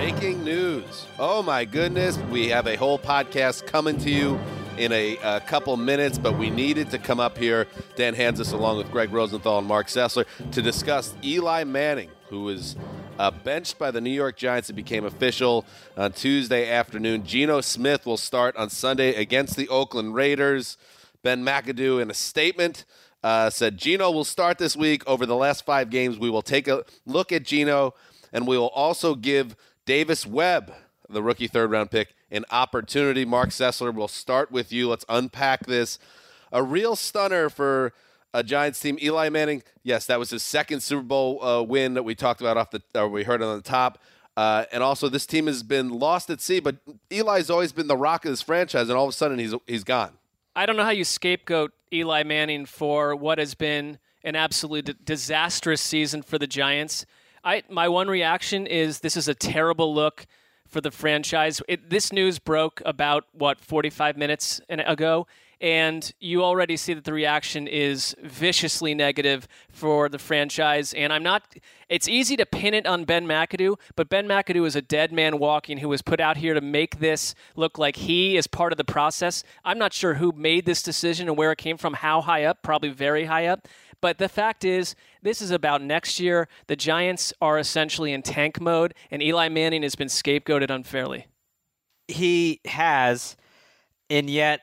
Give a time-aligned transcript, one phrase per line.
[0.00, 1.06] Breaking news.
[1.18, 2.16] Oh my goodness.
[2.30, 4.40] We have a whole podcast coming to you
[4.78, 7.66] in a, a, couple minutes, but we needed to come up here,
[7.96, 12.76] Dan Hanzus, along with Greg Rosenthal and Mark Sessler, to discuss Eli Manning, who was
[13.18, 14.70] uh, benched by the New York Giants.
[14.70, 15.66] It became official
[15.98, 17.26] on Tuesday afternoon.
[17.26, 20.78] Geno Smith will start on Sunday against the Oakland Raiders.
[21.22, 22.86] Ben McAdoo, in a statement,
[23.22, 25.06] uh, said Geno will start this week.
[25.06, 27.92] Over the last five games, we will take a look at Geno,
[28.32, 29.56] and we will also give
[29.90, 30.72] Davis Webb,
[31.08, 33.24] the rookie third round pick, an opportunity.
[33.24, 34.88] Mark Sessler, we'll start with you.
[34.88, 35.98] Let's unpack this.
[36.52, 37.92] A real stunner for
[38.32, 39.00] a Giants team.
[39.02, 42.56] Eli Manning, yes, that was his second Super Bowl uh, win that we talked about
[42.56, 43.98] off the, or we heard on the top.
[44.36, 46.76] Uh, and also, this team has been lost at sea, but
[47.10, 49.82] Eli's always been the rock of this franchise, and all of a sudden he's he's
[49.82, 50.12] gone.
[50.54, 55.80] I don't know how you scapegoat Eli Manning for what has been an absolute disastrous
[55.80, 57.06] season for the Giants.
[57.42, 60.26] I my one reaction is this is a terrible look
[60.68, 61.60] for the franchise.
[61.68, 65.26] It, this news broke about what 45 minutes ago,
[65.60, 70.94] and you already see that the reaction is viciously negative for the franchise.
[70.94, 71.54] And I'm not.
[71.88, 75.38] It's easy to pin it on Ben McAdoo, but Ben McAdoo is a dead man
[75.38, 78.76] walking who was put out here to make this look like he is part of
[78.76, 79.42] the process.
[79.64, 82.62] I'm not sure who made this decision and where it came from, how high up,
[82.62, 83.66] probably very high up.
[84.00, 86.48] But the fact is, this is about next year.
[86.66, 91.26] The Giants are essentially in tank mode, and Eli Manning has been scapegoated unfairly.
[92.08, 93.36] He has,
[94.08, 94.60] and yet,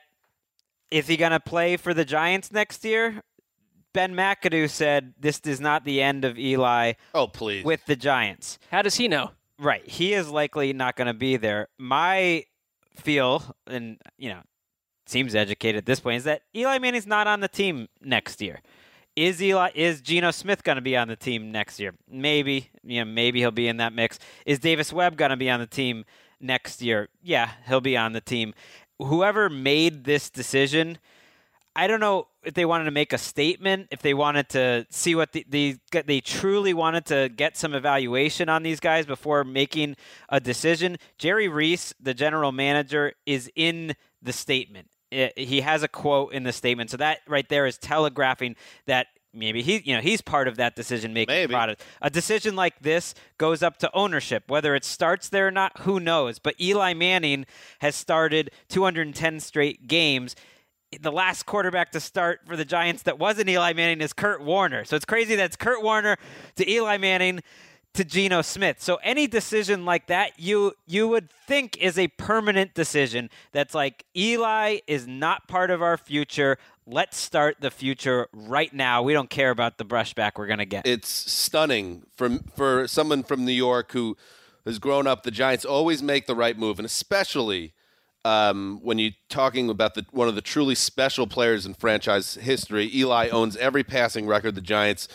[0.90, 3.22] is he going to play for the Giants next year?
[3.92, 6.94] Ben McAdoo said this is not the end of Eli.
[7.14, 7.64] Oh, please.
[7.64, 8.58] With the Giants.
[8.70, 9.30] How does he know?
[9.58, 9.86] Right.
[9.88, 11.68] He is likely not going to be there.
[11.78, 12.44] My
[12.96, 14.40] feel, and, you know,
[15.06, 18.60] seems educated at this point, is that Eli Manning's not on the team next year.
[19.18, 21.92] Is Eli is Geno Smith going to be on the team next year?
[22.08, 24.20] Maybe, you know, maybe he'll be in that mix.
[24.46, 26.04] Is Davis Webb going to be on the team
[26.40, 27.08] next year?
[27.20, 28.54] Yeah, he'll be on the team.
[29.00, 30.98] Whoever made this decision,
[31.74, 35.16] I don't know if they wanted to make a statement, if they wanted to see
[35.16, 39.96] what the, the they truly wanted to get some evaluation on these guys before making
[40.28, 40.96] a decision.
[41.18, 46.42] Jerry Reese, the general manager, is in the statement it, he has a quote in
[46.42, 46.90] the statement.
[46.90, 48.56] So that right there is telegraphing
[48.86, 51.76] that maybe he you know he's part of that decision making process.
[52.02, 54.44] A decision like this goes up to ownership.
[54.48, 56.38] Whether it starts there or not, who knows?
[56.38, 57.46] But Eli Manning
[57.80, 60.34] has started 210 straight games.
[61.00, 64.84] The last quarterback to start for the Giants that wasn't Eli Manning is Kurt Warner.
[64.84, 66.16] So it's crazy that it's Kurt Warner
[66.56, 67.40] to Eli Manning
[67.94, 68.80] to Geno Smith.
[68.80, 74.04] So any decision like that, you you would think is a permanent decision that's like
[74.16, 76.58] Eli is not part of our future.
[76.86, 79.02] Let's start the future right now.
[79.02, 80.86] We don't care about the brushback we're going to get.
[80.86, 84.16] It's stunning for for someone from New York who
[84.64, 85.22] has grown up.
[85.22, 87.72] The Giants always make the right move, and especially
[88.24, 92.90] um, when you're talking about the one of the truly special players in franchise history.
[92.94, 95.08] Eli owns every passing record the Giants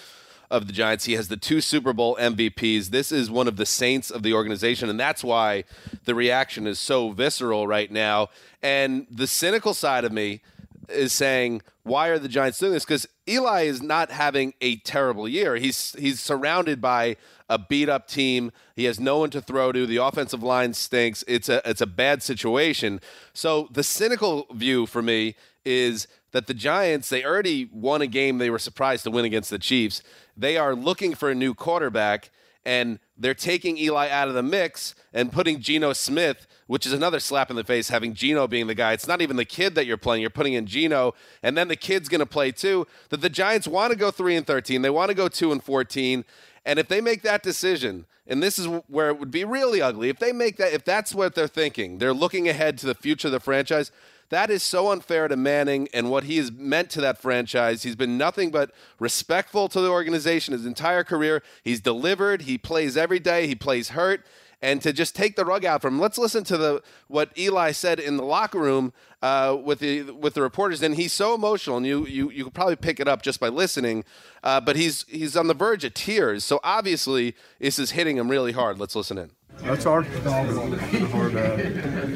[0.54, 1.06] of the Giants.
[1.06, 2.90] He has the two Super Bowl MVPs.
[2.90, 5.64] This is one of the saints of the organization, and that's why
[6.06, 8.30] the reaction is so visceral right now.
[8.62, 10.42] And the cynical side of me
[10.90, 12.86] is saying, why are the Giants doing this?
[12.86, 15.56] Because Eli is not having a terrible year.
[15.56, 17.18] He's he's surrounded by
[17.50, 18.52] a beat up team.
[18.76, 19.86] He has no one to throw to.
[19.88, 21.24] The offensive line stinks.
[21.28, 23.02] It's a it's a bad situation.
[23.34, 25.36] So the cynical view for me
[25.66, 29.50] is that the Giants, they already won a game they were surprised to win against
[29.50, 30.02] the Chiefs.
[30.36, 32.30] They are looking for a new quarterback,
[32.66, 37.20] and they're taking Eli out of the mix and putting Geno Smith, which is another
[37.20, 38.94] slap in the face, having Geno being the guy.
[38.94, 40.22] It's not even the kid that you're playing.
[40.22, 41.14] You're putting in Geno,
[41.44, 42.88] and then the kid's going to play too.
[43.10, 44.82] That the Giants want to go 3 and 13.
[44.82, 46.26] They want to go 2 and 14.
[46.66, 50.10] And if they make that decision, and this is where it would be really ugly,
[50.10, 53.28] if they make that, if that's what they're thinking, they're looking ahead to the future
[53.28, 53.92] of the franchise.
[54.30, 57.84] That is so unfair to Manning and what he has meant to that franchise.
[57.84, 61.44] He's been nothing but respectful to the organization his entire career.
[61.64, 62.44] He's delivered.
[62.44, 63.48] He plays every day.
[63.48, 64.26] He plays hurt.
[64.62, 66.00] And to just take the rug out from him.
[66.00, 70.36] Let's listen to the what Eli said in the locker room uh, with the with
[70.36, 70.82] the reporters.
[70.82, 73.50] And he's so emotional, and you you you could probably pick it up just by
[73.50, 74.06] listening.
[74.42, 76.46] Uh, but he's he's on the verge of tears.
[76.46, 78.80] So obviously, this is hitting him really hard.
[78.80, 79.32] Let's listen in.
[79.62, 80.06] That's hard.
[80.08, 81.58] Hard, uh,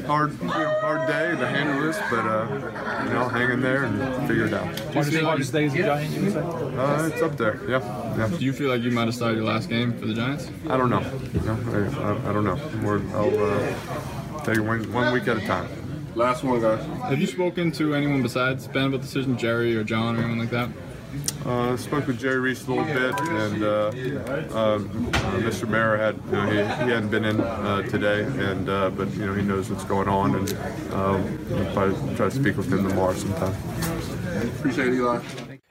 [0.06, 4.46] hard, hard day to handle this, but uh, you know, hang in there and figure
[4.46, 4.80] it out.
[4.94, 6.40] Hardest, hardest day as a Giant, you would say?
[6.40, 7.62] Uh, it's up there.
[7.70, 8.28] Yeah, yeah.
[8.28, 10.50] Do you feel like you might have started your last game for the Giants?
[10.70, 11.00] I don't know.
[11.00, 12.60] No, I, I, I don't know.
[12.84, 15.70] We're, I'll uh, take it one, one week at a time.
[16.16, 16.84] Last one, guys.
[17.04, 20.40] Have you spoken to anyone besides Ben about the decision, Jerry or John or anyone
[20.40, 20.70] like that?
[21.46, 23.68] Uh, spoke with Jerry Reese a little bit, and uh,
[24.54, 24.80] uh,
[25.40, 25.68] Mr.
[25.68, 29.26] Mara had you know, he, he hadn't been in uh, today, and uh, but you
[29.26, 30.52] know he knows what's going on, and
[30.94, 33.56] um, I'll probably try to speak with him tomorrow sometime.
[34.60, 35.22] Appreciate it, Eli.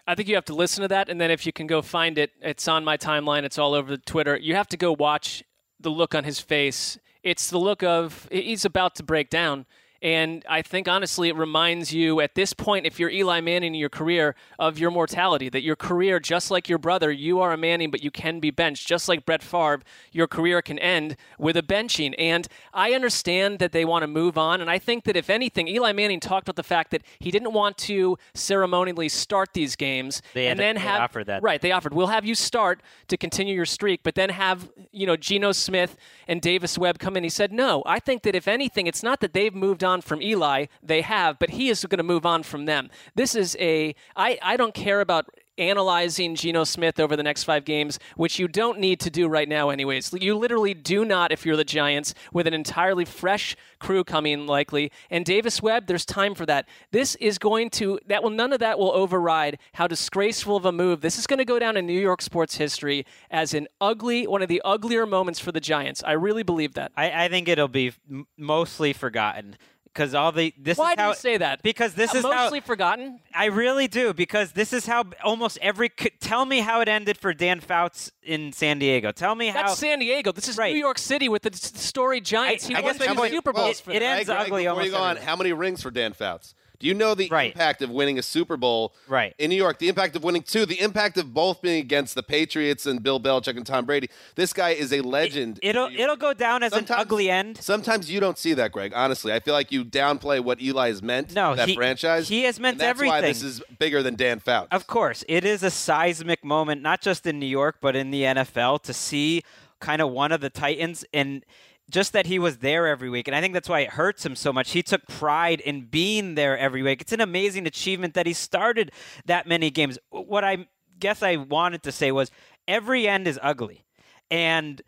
[0.06, 2.16] I think you have to listen to that, and then if you can go find
[2.16, 3.42] it, it's on my timeline.
[3.42, 4.36] It's all over Twitter.
[4.36, 5.42] You have to go watch
[5.80, 6.98] the look on his face.
[7.22, 9.66] It's the look of he's about to break down.
[10.02, 13.80] And I think honestly, it reminds you at this point, if you're Eli Manning in
[13.80, 15.48] your career, of your mortality.
[15.48, 18.50] That your career, just like your brother, you are a Manning, but you can be
[18.50, 18.86] benched.
[18.86, 19.80] Just like Brett Favre,
[20.12, 22.14] your career can end with a benching.
[22.18, 24.60] And I understand that they want to move on.
[24.60, 27.52] And I think that if anything, Eli Manning talked about the fact that he didn't
[27.52, 31.42] want to ceremonially start these games They and then have offered that.
[31.42, 31.60] right.
[31.60, 35.16] They offered, we'll have you start to continue your streak, but then have, you know,
[35.16, 35.96] Geno Smith
[36.26, 37.22] and Davis Webb come in.
[37.22, 40.22] He said, no, I think that if anything, it's not that they've moved on from
[40.22, 40.66] Eli.
[40.82, 42.90] They have, but he is going to move on from them.
[43.14, 45.26] This is a, I, I don't care about
[45.58, 49.48] analyzing Geno Smith over the next five games, which you don't need to do right
[49.48, 50.12] now, anyways.
[50.12, 54.90] You literally do not if you're the Giants with an entirely fresh crew coming, likely.
[55.10, 56.68] And Davis Webb, there's time for that.
[56.90, 60.72] This is going to, that will, none of that will override how disgraceful of a
[60.72, 61.00] move.
[61.00, 64.42] This is going to go down in New York sports history as an ugly, one
[64.42, 66.02] of the uglier moments for the Giants.
[66.04, 66.92] I really believe that.
[66.96, 67.92] I, I think it'll be
[68.36, 69.56] mostly forgotten
[69.96, 71.62] because all the this Why is do how you say that?
[71.62, 73.18] because this Uh, is how mostly forgotten.
[73.34, 77.16] I really do because this is how almost every c- tell me how it ended
[77.16, 79.10] for Dan Fouts in San Diego.
[79.10, 80.32] Tell me how That's San Diego.
[80.32, 80.74] This is Right.
[80.74, 82.66] New York City with the story Giants.
[82.66, 84.16] I- he I won guess two how about- Super well, Bowls for it them.
[84.18, 86.54] ends Greg, ugly before almost you go on, how many rings for Dan Fouts?
[86.78, 87.52] Do you know the Right.
[87.52, 89.34] impact of winning a Super Bowl Right.
[89.38, 89.78] in New York?
[89.78, 93.18] The impact of winning two, the impact of both being against the Patriots and Bill
[93.20, 94.08] Belichick and Tom Brady.
[94.34, 95.58] This guy is a legend.
[95.62, 97.58] it'll it'll go down as Sometimes- an ugly end.
[97.60, 98.92] Sometimes you don't see that, Greg.
[98.94, 101.34] Honestly, I feel like you downplay what Eli has meant.
[101.34, 102.28] No, that he- franchise.
[102.28, 104.68] he has meant that's Why this is bigger than Dan Fouts.
[104.72, 108.24] Of course, it is a seismic moment, not just in New York, but in the
[108.24, 109.42] NFL to see
[109.80, 111.44] kind of one of the Titans and
[111.90, 113.28] just that he was there every week.
[113.28, 114.72] And I think that's why it hurts him so much.
[114.72, 117.00] He took pride in being there every week.
[117.00, 118.92] It's an amazing achievement that he started
[119.26, 119.98] that many games.
[120.10, 120.66] What I
[120.98, 122.30] guess I wanted to say was
[122.66, 123.84] every end is ugly.
[124.30, 124.82] And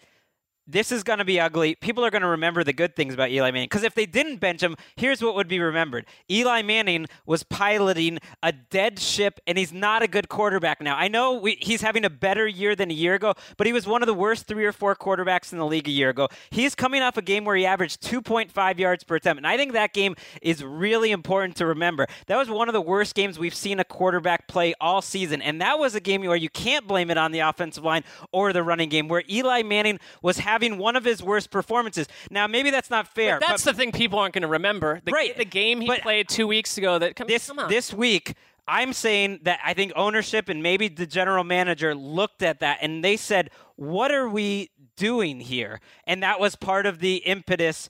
[0.68, 1.74] this is going to be ugly.
[1.74, 3.68] People are going to remember the good things about Eli Manning.
[3.68, 8.18] Because if they didn't bench him, here's what would be remembered Eli Manning was piloting
[8.42, 10.94] a dead ship, and he's not a good quarterback now.
[10.94, 13.86] I know we, he's having a better year than a year ago, but he was
[13.86, 16.28] one of the worst three or four quarterbacks in the league a year ago.
[16.50, 19.38] He's coming off a game where he averaged 2.5 yards per attempt.
[19.38, 22.06] And I think that game is really important to remember.
[22.26, 25.40] That was one of the worst games we've seen a quarterback play all season.
[25.40, 28.52] And that was a game where you can't blame it on the offensive line or
[28.52, 32.06] the running game, where Eli Manning was having one of his worst performances.
[32.30, 33.38] Now, maybe that's not fair.
[33.40, 35.00] But that's the thing people aren't going to remember.
[35.04, 35.36] The, Right.
[35.36, 36.98] The game he But- played two weeks ago.
[36.98, 38.34] That come, this come this week
[38.68, 43.02] I'm saying that I think ownership and maybe the general manager looked at that and
[43.02, 47.88] they said, "What are we doing here?" And that was part of the impetus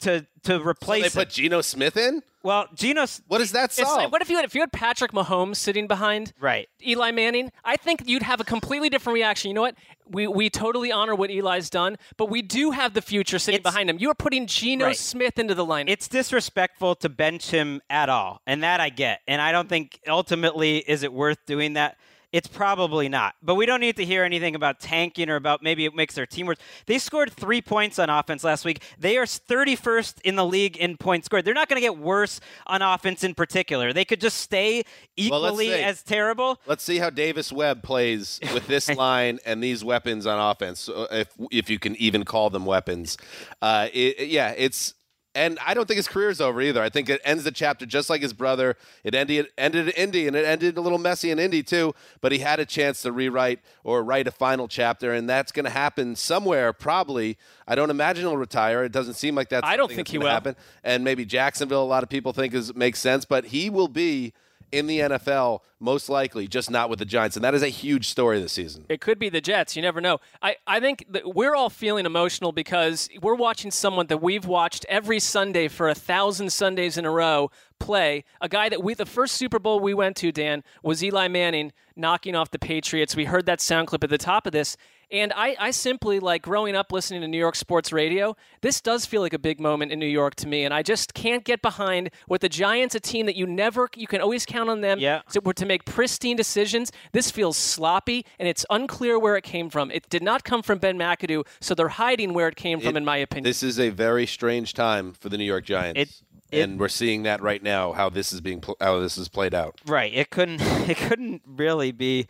[0.00, 1.34] to to So replace they put it.
[1.34, 2.22] Geno Smith in.
[2.42, 3.98] Well, Geno's What does that solve?
[3.98, 6.68] like, what if you had if you had Patrick Mahomes sitting behind right.
[6.86, 7.52] Eli Manning?
[7.64, 9.50] I think you'd have a completely different reaction.
[9.50, 9.74] You know what?
[10.08, 13.70] We we totally honor what Eli's done, but we do have the future sitting It's-
[13.72, 13.98] behind him.
[13.98, 14.96] You are putting Geno Right.
[14.96, 15.90] Smith into the lineup.
[15.90, 19.20] It's disrespectful to bench him at all, and that I get.
[19.28, 21.96] And I don't think ultimately is it worth doing that.
[22.32, 23.34] It's probably not.
[23.42, 26.26] But we don't need to hear anything about tanking or about maybe it makes their
[26.26, 26.58] team worse.
[26.86, 28.82] They scored three points on offense last week.
[28.98, 31.44] They are 31st in the league in points scored.
[31.44, 33.92] They're not going to get worse on offense in particular.
[33.92, 34.84] They could just stay
[35.16, 35.82] equally see.
[35.82, 36.60] as terrible.
[36.66, 41.06] Let's see how Davis Webb plays with this line and these weapons on offense, uh,
[41.10, 43.16] if if you can even call them weapons.
[43.60, 44.94] Uh, it, yeah, it's.
[45.32, 46.82] And I don't think his career's over either.
[46.82, 48.76] I think it ends the chapter just like his brother.
[49.04, 51.94] It ended ended in Indy, and it ended a little messy in Indy too.
[52.20, 55.66] But he had a chance to rewrite or write a final chapter, and that's going
[55.66, 56.72] to happen somewhere.
[56.72, 58.82] Probably, I don't imagine he'll retire.
[58.82, 59.66] It doesn't seem like that's.
[59.66, 60.26] I don't think he will.
[60.26, 60.56] Happen.
[60.82, 61.84] And maybe Jacksonville.
[61.84, 64.32] A lot of people think is makes sense, but he will be
[64.72, 68.08] in the NFL most likely, just not with the Giants, and that is a huge
[68.08, 68.84] story this season.
[68.88, 69.76] It could be the Jets.
[69.76, 70.18] You never know.
[70.42, 75.18] I, I think we're all feeling emotional because we're watching someone that we've watched every
[75.18, 78.24] Sunday for a thousand Sundays in a row play.
[78.42, 81.72] A guy that we, the first Super Bowl we went to, Dan, was Eli Manning
[81.96, 83.16] knocking off the Patriots.
[83.16, 84.76] We heard that sound clip at the top of this.
[85.12, 89.06] And I, I simply, like growing up listening to New York sports radio, this does
[89.06, 90.64] feel like a big moment in New York to me.
[90.64, 94.06] And I just can't get behind with the Giants, a team that you never, you
[94.06, 95.22] can always count on them Yeah.
[95.32, 96.92] to, to make pristine decisions.
[97.12, 99.90] This feels sloppy, and it's unclear where it came from.
[99.90, 102.98] It did not come from Ben McAdoo, so they're hiding where it came from, It-
[102.98, 103.44] in my opinion.
[103.44, 106.22] This is a very strange time for the New York Giants, It-
[106.56, 107.92] it- and we're seeing that right now.
[107.92, 109.80] How this is being pl- how this is played out.
[109.86, 110.12] Right.
[110.14, 112.26] It couldn't it couldn't really be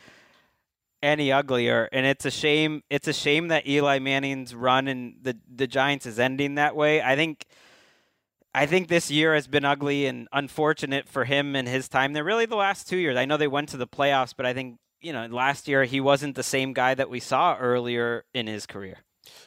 [1.03, 1.89] any uglier.
[1.93, 6.07] And it's a shame it's a shame that Eli Manning's run and the the Giants
[6.07, 7.03] is ending that way.
[7.03, 7.47] I think
[8.53, 12.25] I think this year has been ugly and unfortunate for him and his time They're
[12.25, 13.17] Really the last two years.
[13.17, 16.01] I know they went to the playoffs, but I think, you know, last year he
[16.01, 18.99] wasn't the same guy that we saw earlier in his career.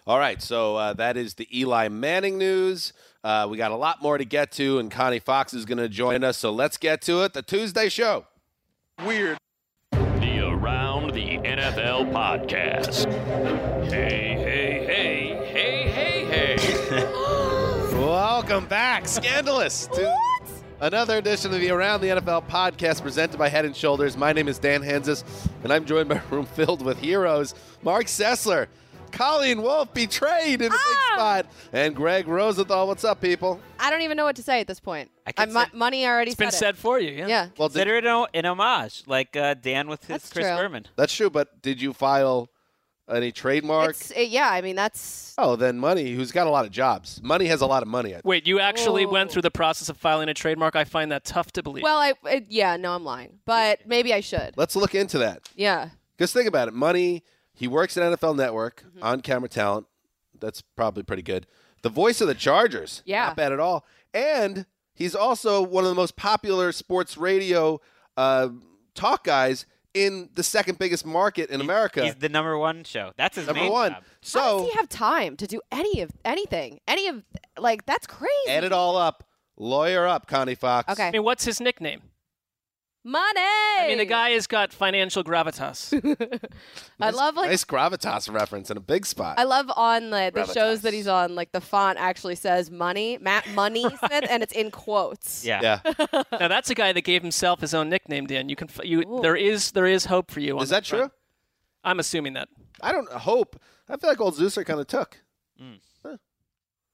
[0.08, 2.94] All right, so uh, that is the Eli Manning news.
[3.24, 5.90] Uh, we got a lot more to get to, and Connie Fox is going to
[5.90, 6.38] join us.
[6.38, 7.34] So let's get to it.
[7.34, 8.26] The Tuesday show.
[9.06, 9.38] Weird.
[11.44, 13.92] The Around the NFL podcast.
[13.92, 17.04] Hey, hey, hey, hey, hey, hey.
[18.00, 20.16] Welcome back, Scandalous, to
[20.80, 24.16] another edition of the Around the NFL podcast presented by Head and Shoulders.
[24.16, 25.26] My name is Dan Hanzus,
[25.64, 27.56] and I'm joined by a room filled with heroes.
[27.82, 28.68] Mark Sessler,
[29.14, 32.88] Colleen Wolfe, betrayed in the big spot, and Greg Rosenthal.
[32.88, 33.60] What's up, people?
[33.80, 35.10] I don't even know what to say at this point.
[35.26, 37.28] I I can mo- say- money already it's been said, said for you, yeah.
[37.28, 37.48] Yeah.
[37.58, 40.56] Well, did, Consider it an, an homage, like uh, Dan with his Chris true.
[40.56, 40.88] Berman.
[40.96, 42.50] that's true, but did you file
[43.10, 43.96] any trademark?
[44.16, 47.22] It- yeah, I mean that's Oh, then Money, who's got a lot of jobs.
[47.24, 48.10] Money has a lot of money.
[48.12, 48.26] I think.
[48.26, 50.76] Wait, you actually went through the process of filing a trademark?
[50.76, 51.84] I find that tough to believe.
[51.84, 54.54] well, I it, yeah, no, I'm lying, but maybe I should.
[54.58, 55.50] Let's look into that.
[55.56, 55.90] Yeah.
[56.18, 56.74] Because think about it.
[56.76, 59.04] Money, he works at NFL Network Mm-hmm.
[59.04, 59.88] on camera talent.
[60.40, 61.48] That's probably pretty good.
[61.84, 63.02] The voice of the Chargers.
[63.06, 63.26] Yeah.
[63.28, 63.86] Not bad at all.
[64.14, 67.80] And he's also one of the most popular sports radio
[68.18, 68.50] uh,
[68.96, 72.04] talk guys in the second biggest market in America.
[72.04, 73.12] He's the number one show.
[73.16, 73.92] That's his Number main one.
[73.92, 74.04] job.
[74.04, 76.80] How So does he have time to do any of anything?
[76.88, 77.24] Any of
[77.58, 78.32] like that's crazy.
[78.50, 79.24] add it all up.
[79.58, 80.92] Lawyer up, Connie Fox.
[80.92, 81.08] Okay.
[81.08, 82.02] I mean, what's his nickname?
[83.06, 83.40] Money.
[83.40, 85.92] I mean, the guy has got financial gravitas.
[87.02, 89.38] I love like Nice gravitas reference in a big spot.
[89.38, 93.18] I love on the, the shows that he's on, like the font actually says money,
[93.20, 95.44] Matt Money Smith, and it's in quotes.
[95.46, 95.60] Yeah.
[95.62, 96.24] yeah.
[96.40, 98.48] now, that's a guy that gave himself his own nickname, Dan.
[98.48, 99.22] You can, f- you, Ooh.
[99.22, 100.56] there is, there is hope for you.
[100.58, 101.04] on Is that front.
[101.04, 101.12] true?
[101.84, 102.48] I'm assuming that.
[102.82, 103.60] I don't hope.
[103.90, 105.18] I feel like old Zeusser kind of took.
[105.62, 105.80] Mm.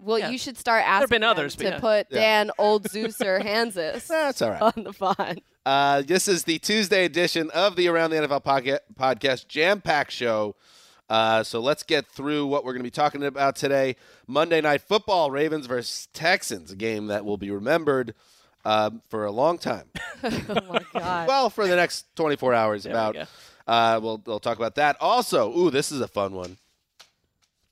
[0.01, 0.29] Well, Yeah.
[0.29, 1.79] you should start asking been them others, but to yeah.
[1.79, 2.19] put Yeah.
[2.19, 4.61] Dan Old Zeuser Hanzus That's all right.
[4.61, 5.43] on the font.
[5.69, 10.09] Uh, this is the Tuesday edition of the Around the NFL podca- podcast jam pack
[10.09, 10.55] show.
[11.07, 13.95] Uh, so let's get through what we're going to be talking about today.
[14.25, 18.15] Monday Night Football, Ravens versus Texans, a game that will be remembered
[18.65, 19.85] um, for a long time.
[20.23, 21.27] oh my god.
[21.27, 22.83] well, for the next 24 hours.
[22.85, 23.25] There about go.
[23.67, 24.97] uh, we'll we'll talk about that.
[24.99, 26.57] Also, ooh, this is a fun one.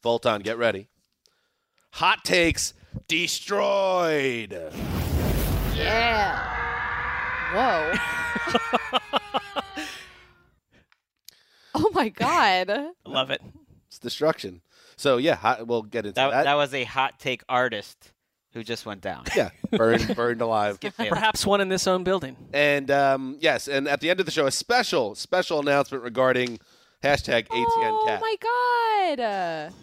[0.03, 0.85] Fulton, get ready.
[1.93, 2.75] Hot takes
[3.07, 4.55] destroyed.
[5.73, 6.66] yeah.
[7.53, 7.93] Whoa.
[11.75, 12.71] oh my god.
[13.05, 13.41] Love it.
[13.87, 14.61] It's destruction.
[14.95, 16.43] So yeah, hot, we'll get into That, that.
[16.43, 18.11] that was a hot take artist
[18.53, 19.23] who just went down.
[19.35, 20.79] yeah, burned burned alive.
[20.79, 22.35] Perhaps one in this own building.
[22.53, 26.59] And um, yes, and at the end of the show, a special special announcement regarding
[27.03, 28.21] hashtag ATN Cat.
[28.21, 29.73] oh my god.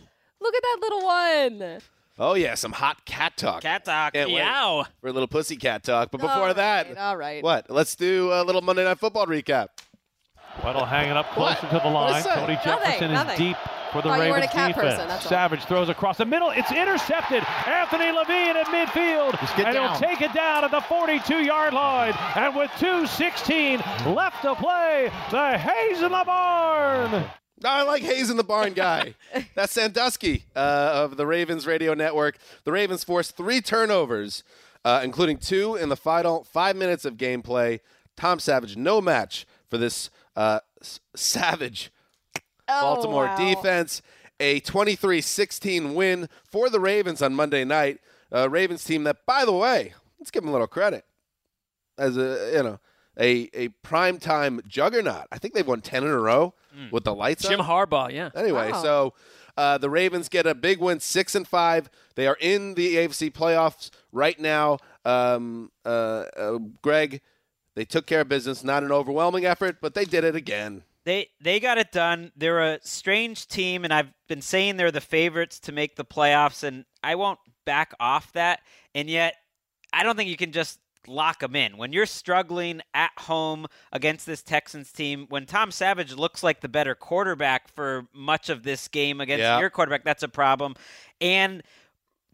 [0.40, 1.80] Look at that little one.
[2.18, 3.62] Oh yeah, some hot cat talk.
[3.62, 4.12] Cat talk.
[4.12, 4.86] Can't wait Yow.
[5.00, 6.10] for a little pussy cat talk.
[6.12, 7.42] But before All that, right, all right.
[7.42, 7.68] what?
[7.70, 9.68] Let's do a little Monday Night Football recap.
[10.58, 11.70] Weddle hanging up closer What?
[11.72, 12.16] to the line.
[12.18, 12.34] is that?
[12.36, 13.38] Tony Nothing, Jefferson is nothing.
[13.38, 13.56] deep
[13.90, 14.92] for the Thought you Ravens a cat defense.
[14.94, 15.30] person, that's all.
[15.30, 16.50] Savage throws across the middle.
[16.50, 17.42] It's intercepted.
[17.66, 19.32] Anthony Levine at midfield.
[19.56, 19.98] get and down.
[19.98, 22.14] he'll take it down at the 42-yard line.
[22.36, 27.24] And with 2.16 left to play, the Hayes in the barn.
[27.62, 29.14] I like Hayes in the Barn guy.
[29.54, 32.36] That's Sandusky uh, of the Ravens Radio Network.
[32.64, 34.42] The Ravens forced three turnovers,
[34.84, 37.80] uh, including two in the final five minutes of gameplay.
[38.16, 41.90] Tom Savage, no match for this uh, s- savage
[42.66, 43.36] Oh, Baltimore wow.
[43.36, 44.00] defense.
[44.40, 47.98] A 23 16 win for the Ravens on Monday night.
[48.32, 51.04] A Ravens team that, by the way, let's give them a little credit
[51.98, 52.80] as a, you know,
[53.18, 55.26] a, a primetime juggernaut.
[55.32, 56.54] I think they've won 10 in a row
[56.90, 57.66] with the lights Jim on.
[57.66, 58.30] Harbaugh, yeah.
[58.34, 58.82] Anyway, Wow.
[58.82, 59.14] so
[59.56, 61.88] uh, the Ravens get a big win, six and five.
[62.16, 64.78] They are in the AFC playoffs right now.
[65.04, 67.20] Um, uh, uh, Greg,
[67.76, 68.64] they took care of business.
[68.64, 70.82] Not an overwhelming effort, but they did it again.
[71.04, 72.32] They they got it done.
[72.34, 76.64] They're a strange team, and I've been saying they're the favorites to make the playoffs,
[76.64, 78.60] and I won't back off that.
[78.94, 79.34] And yet,
[79.92, 84.26] I don't think you can just lock them in when you're struggling at home against
[84.26, 85.26] this Texans team.
[85.28, 89.58] When Tom Savage looks like the better quarterback for much of this game against Yeah.
[89.60, 90.74] your quarterback, that's a problem.
[91.20, 91.62] And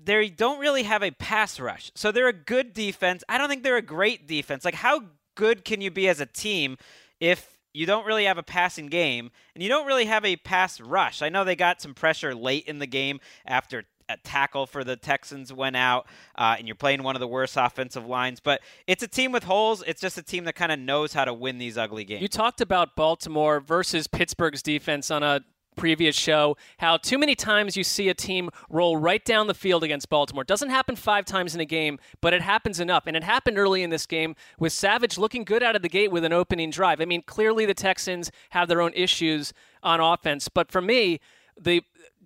[0.02, 1.90] they don't really have a pass rush.
[1.94, 3.22] So they're a good defense.
[3.28, 4.64] I don't think they're a great defense.
[4.64, 5.02] Like how
[5.34, 6.76] good can you be as a team
[7.20, 10.80] if you don't really have a passing game and you don't really have a pass
[10.80, 11.22] rush?
[11.22, 13.84] I know they got some pressure late in the game after
[14.18, 18.06] tackle for the Texans went out, uh, and you're playing one of the worst offensive
[18.06, 18.40] lines.
[18.40, 19.82] But it's a team with holes.
[19.86, 22.22] It's just a team that kind of knows how to win these ugly games.
[22.22, 25.40] You talked about Baltimore versus Pittsburgh's defense on a
[25.76, 29.82] previous show, how too many times you see a team roll right down the field
[29.82, 30.44] against Baltimore.
[30.44, 33.04] Doesn't happen five times in a game, but it happens enough.
[33.06, 36.10] And it happened early in this game with Savage looking good out of the gate
[36.10, 37.00] with an opening drive.
[37.00, 41.20] I mean, clearly the Texans have their own issues on offense, but for me,
[41.58, 41.82] the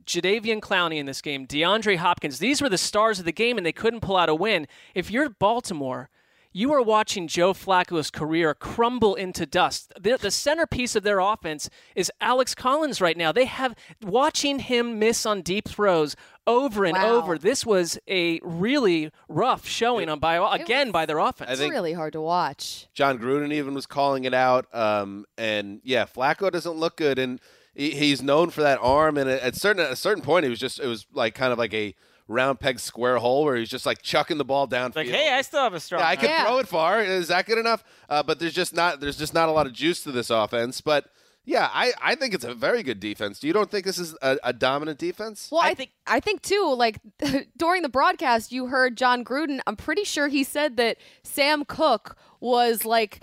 [0.07, 3.65] Jadeveon Clowney in this game, DeAndre Hopkins, these were the stars of the game and
[3.67, 4.67] they couldn't pull out a win.
[4.95, 6.09] If you're Baltimore,
[6.57, 9.93] you are watching Joe Flacco's career crumble into dust.
[10.01, 13.33] The, the centerpiece of their offense is Alex Collins right now.
[13.33, 16.15] They have watching him miss on deep throws
[16.47, 17.17] over and Wow.
[17.17, 17.39] over.
[17.39, 21.49] This was a really rough showing on by again by their offense.
[21.49, 22.87] I It's think really hard to watch.
[22.95, 24.73] Jon Gruden even was calling it out.
[24.73, 27.41] Um, and yeah, Flacco doesn't look good, and
[27.75, 29.17] he, he's known for that arm.
[29.19, 31.53] And at, at certain at a certain point, it was just it was like kind
[31.53, 31.95] of like a
[32.27, 34.93] round peg square hole where he's just like chucking the ball down.
[34.97, 36.01] like, hey, I still have a strong.
[36.01, 36.45] yeah, I can Yeah.
[36.45, 37.03] throw it far.
[37.03, 37.85] Is that good enough?
[38.09, 40.81] Uh, but there's just not there's just not a lot of juice to this offense.
[40.81, 41.07] But
[41.47, 43.45] yeah, I, I think it's a very good defense.
[43.45, 45.51] You don't think this is a, a dominant defense?
[45.53, 46.75] Well, I, I think I think too.
[46.75, 47.01] Like
[47.59, 49.61] during the broadcast, you heard Jon Gruden.
[49.67, 53.23] I'm pretty sure he said that Sam Koch was like.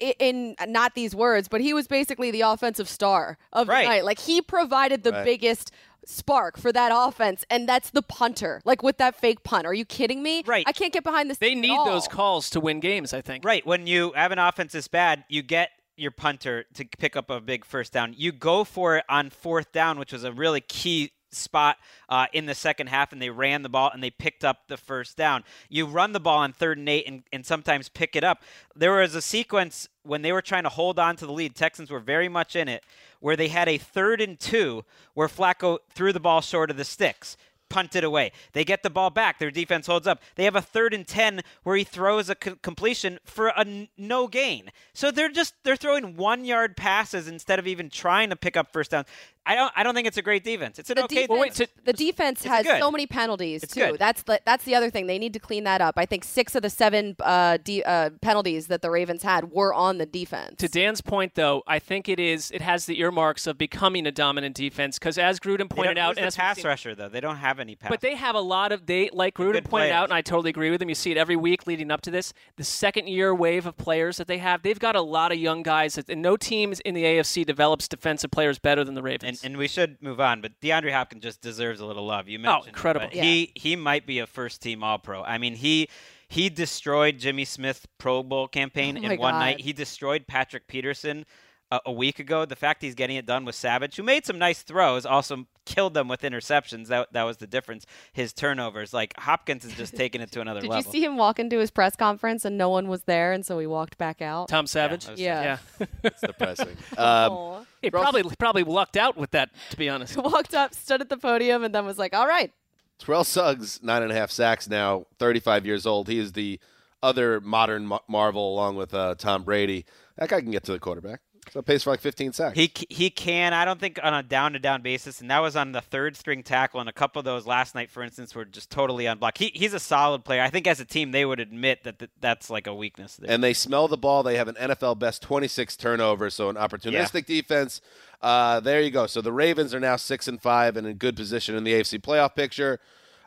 [0.00, 3.82] I- In uh, not these words, but he was basically the offensive star of Right.
[3.84, 4.04] the night.
[4.04, 5.24] Like he provided the Right.
[5.24, 5.70] biggest
[6.06, 8.60] spark for that offense, and that's the punter.
[8.64, 9.66] Like with that fake punt.
[9.66, 10.42] Are you kidding me?
[10.46, 10.64] Right.
[10.66, 11.38] I can't get behind this.
[11.38, 11.84] they team at need all.
[11.86, 13.44] those calls to win games, I think.
[13.44, 13.64] Right.
[13.66, 17.40] When you have an offense this bad, you get your punter to pick up a
[17.40, 18.14] big first down.
[18.16, 21.76] You go for it on fourth down, which was a really key spot
[22.08, 24.76] uh, in the second half, and they ran the ball and they picked up the
[24.76, 25.44] first down.
[25.68, 28.42] You run the ball on third and eight and, and sometimes pick it up.
[28.74, 31.90] There was a sequence when they were trying to hold on to the lead, Texans
[31.90, 32.84] were very much in it,
[33.20, 36.84] where they had a third and two where Flacco threw the ball short of the
[36.84, 37.36] sticks
[37.70, 38.32] punted away.
[38.52, 39.38] They get the ball back.
[39.38, 40.20] Their defense holds up.
[40.34, 44.26] They have a third and 10 where he throws a completion for a n- no
[44.26, 44.70] gain.
[44.92, 48.90] So they're just they're throwing 1-yard passes instead of even trying to pick up first
[48.90, 49.06] down.
[49.50, 49.72] I don't.
[49.76, 50.78] I don't think it's a great defense.
[50.78, 51.26] It's an the okay.
[51.26, 51.80] defense, defense.
[51.84, 52.80] the defense has good.
[52.80, 53.80] so many penalties It's too.
[53.92, 53.98] good.
[53.98, 55.06] That's the that's the other thing.
[55.06, 55.94] They need to clean that up.
[55.96, 59.74] I think six of the seven uh, de- uh, penalties that the Ravens had were
[59.74, 60.56] on the defense.
[60.58, 64.12] To Dan's point, though, I think it is it has the earmarks of becoming a
[64.12, 67.08] dominant defense because, as Gruden pointed out, and the as pass seen- rusher though.
[67.08, 67.90] They don't have any pass.
[67.90, 69.92] But they have a lot of they like Gruden pointed players.
[69.92, 70.88] out, and I totally agree with him.
[70.88, 72.32] You see it every week leading up to this.
[72.56, 75.62] The second year wave of players that they have, they've got a lot of young
[75.62, 79.22] guys, that, and no teams in the AFC develops defensive players better than the Ravens.
[79.39, 80.40] and, and we should move on.
[80.40, 82.28] But DeAndre Hopkins just deserves a little love.
[82.28, 83.06] You mentioned, it, incredible.
[83.08, 83.22] but Yeah.
[83.22, 85.22] He he might be a first team All Pro.
[85.22, 85.88] I mean he.
[86.32, 89.38] He destroyed Jimmy Smith's Pro Bowl campaign Oh in one God.
[89.40, 89.60] night.
[89.62, 91.24] He destroyed Patrick Peterson
[91.72, 92.44] a, a week ago.
[92.44, 95.94] The fact he's getting it done with Savage, who made some nice throws, also killed
[95.94, 96.86] them with interceptions.
[96.86, 97.84] That that was the difference.
[98.12, 100.82] His turnovers, like Hopkins, is just taking it to another Did level.
[100.82, 103.44] Did you see him walk into his press conference and no one was there, and
[103.44, 104.46] so he walked back out?
[104.48, 105.58] Tom Savage, that was Yeah.
[105.80, 106.76] yeah, It's depressing.
[106.96, 107.86] Um, Aw.
[107.86, 109.50] he probably probably lucked out with that.
[109.70, 112.52] To be honest, walked up, stood at the podium, and then was like, "All right,
[112.98, 116.08] Terrell Suggs, nine and a half sacks now, 35 years old.
[116.08, 116.60] He is the
[117.02, 119.86] other modern ma- marvel along with uh, Tom Brady.
[120.18, 121.20] That guy can get to the quarterback.
[121.52, 122.56] So pays for like 15 sacks.
[122.56, 123.52] He he can.
[123.52, 126.16] I don't think on a down to down basis, and that was on the third
[126.16, 126.78] string tackle.
[126.78, 129.38] And a couple of those last night, for instance, were just totally unblocked.
[129.38, 130.42] He, he's a solid player.
[130.42, 133.30] I think as a team, they would admit that th- that's like a weakness there.
[133.30, 134.22] and they smell the ball.
[134.22, 137.80] They have an NFL best 26 turnovers, so an opportunistic defense.
[138.22, 139.06] Uh, there you go.
[139.06, 142.00] So the Ravens are now six and five and in good position in the AFC
[142.00, 142.78] playoff picture.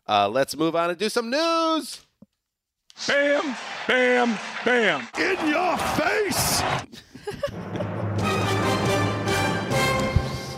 [0.07, 2.01] Uh, let's move on and do some news.
[3.07, 3.55] Bam,
[3.88, 5.07] bam, bam.
[5.17, 6.62] In your face.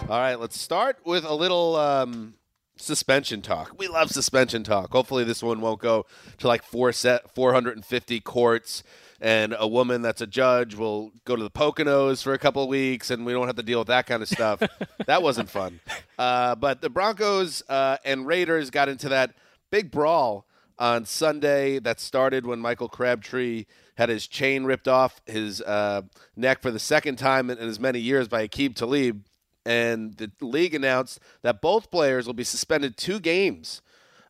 [0.08, 2.36] All right, let's start with a little um,
[2.78, 3.74] suspension talk.
[3.80, 4.92] We love suspension talk.
[4.92, 6.06] Hopefully, this one won't go
[6.38, 8.84] to like four set, 450 courts,
[9.20, 12.70] and a woman that's a judge will go to the Poconos for a couple of
[12.70, 14.62] weeks, and we don't have to deal with that kind of stuff.
[15.08, 15.80] that wasn't fun.
[16.20, 19.34] Uh, but the Broncos uh, and Raiders got into that
[19.72, 20.46] big brawl
[20.78, 23.66] on Sunday that started when Michael Crabtree
[23.98, 26.04] had his chain ripped off his uh,
[26.36, 29.24] neck for the second time in, in as many years by Aqib Talib.
[29.66, 33.82] And the league announced that both players will be suspended two games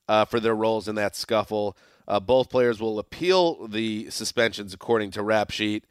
[0.07, 1.75] uh, for their roles in that scuffle.
[2.07, 5.83] Uh, both players will appeal the suspensions, according to Rap Sheet.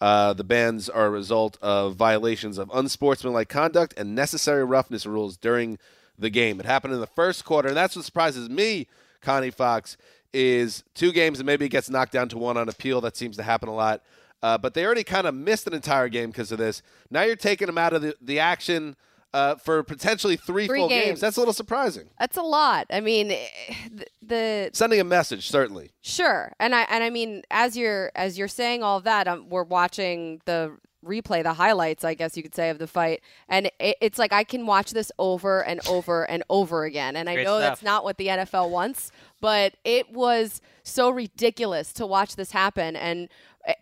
[0.00, 5.36] Uh, the bans are a result of violations of unsportsmanlike conduct and necessary roughness rules
[5.36, 5.78] during
[6.18, 6.58] the game.
[6.58, 8.86] It happened in the first quarter, and that's what surprises me,
[9.20, 9.96] Connie Fox,
[10.32, 13.00] is two games and maybe it gets knocked down to one on appeal.
[13.00, 14.02] That seems to happen a lot.
[14.42, 16.82] Uh, but they already kind of missed an entire game because of this.
[17.10, 18.96] Now you're taking them out of the, the action
[19.32, 21.20] uh, for potentially three, Three full games.
[21.20, 22.08] That's a little surprising.
[22.18, 23.46] that's a lot." I mean, eh,
[23.92, 25.92] the, the Sending a message, certainly.
[26.00, 29.48] Sure, and I and I mean, as you're as you're saying all of that, um,
[29.48, 30.76] we're watching the
[31.06, 34.32] replay, the highlights, I guess you could say, of the fight, and it, it's like
[34.32, 37.70] I can watch this over and over and over again, and I Great know stuff.
[37.70, 42.96] that's not what the NFL wants, but it was so ridiculous to watch this happen,
[42.96, 43.30] and it,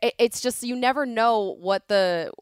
[0.02, 2.32] it's just you never know what the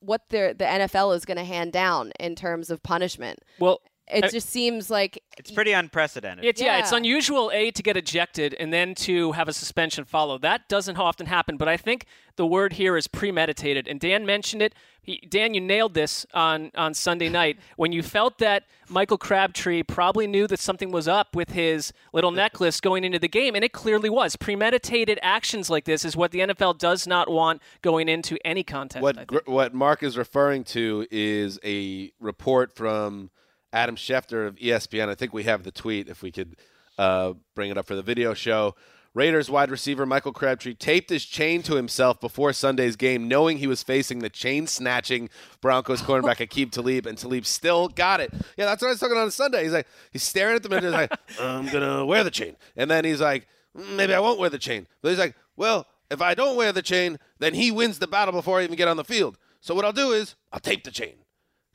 [0.00, 3.40] what the the NFL is going to hand down in terms of punishment.
[3.58, 6.44] well, It uh, just seems like it's pretty unprecedented.
[6.44, 6.78] It's yeah.
[6.78, 10.38] it's unusual a to get ejected and then to have a suspension follow.
[10.38, 13.86] That doesn't often happen, but I think the word here is premeditated.
[13.88, 14.74] And Dan mentioned it.
[15.02, 19.82] He, Dan, you nailed this on on Sunday night when you felt that Michael Crabtree
[19.82, 23.64] probably knew that something was up with his little necklace going into the game, and
[23.64, 24.36] it clearly was.
[24.36, 28.98] Premeditated actions like this is what the NFL does not want going into any contest.
[28.98, 29.28] I What think.
[29.28, 33.30] gr- what Mark is referring to is a report from
[33.72, 35.08] Adam Schefter of ESPN.
[35.08, 36.56] I think we have the tweet if we could
[36.98, 38.74] uh, bring it up for the video show.
[39.14, 43.66] Raiders wide receiver Michael Crabtree taped his chain to himself before Sunday's game, knowing he
[43.66, 45.28] was facing the chain snatching
[45.60, 48.32] Broncos cornerback Aqib Talib, and Talib still got it.
[48.56, 49.64] Yeah, that's what I was talking on Sunday.
[49.64, 52.90] He's like, he's staring at the mirror, he's like, I'm gonna wear the chain, and
[52.90, 54.86] then he's like, "Mm, maybe I won't wear the chain.
[55.02, 58.32] But he's like, well, if I don't wear the chain, then he wins the battle
[58.32, 59.36] before I even get on the field.
[59.60, 61.14] So what I'll do is I'll tape the chain.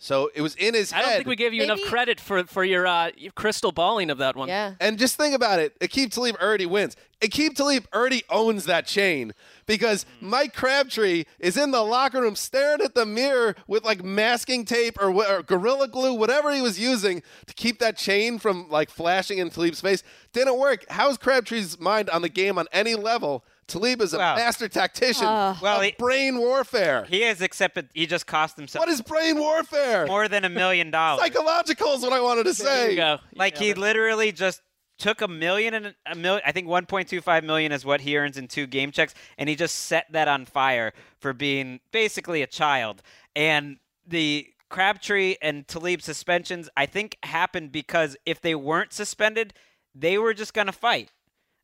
[0.04, 1.00] So it was in his head.
[1.00, 4.10] I don't think we gave you enough credit for for your, uh, your crystal balling
[4.10, 4.50] of that one.
[4.50, 4.74] yeah.
[4.82, 5.80] And just think about it.
[5.80, 6.98] Aqib Talib already wins.
[7.22, 9.34] Aqib Talib already owns that chain
[9.66, 14.66] because Mike Crabtree is in the locker room staring at the mirror with like masking
[14.66, 18.90] tape or, or gorilla glue, whatever he was using to keep that chain from like
[18.90, 20.04] flashing in Talib's face.
[20.34, 20.84] Didn't work.
[20.90, 23.46] How's Crabtree's mind on the game on any level?
[23.68, 24.36] Talib is a Wow.
[24.36, 27.06] master tactician uh, Well, of he- brain warfare.
[27.06, 27.90] He has accepted.
[27.94, 30.06] He just cost himself What is brain warfare?
[30.08, 31.22] more than a million dollars.
[31.22, 32.64] Psychological is what I wanted to say.
[32.66, 32.92] There say.
[32.92, 33.20] you go.
[33.36, 34.62] Like he literally just
[35.00, 36.42] took a million and a million.
[36.46, 39.76] I think 1.25 million is what he earns in two game checks, and he just
[39.76, 43.02] set that on fire for being basically a child.
[43.36, 49.54] And the Crabtree and Talib suspensions, I think happened because if they weren't suspended,
[49.96, 51.12] they were just going to fight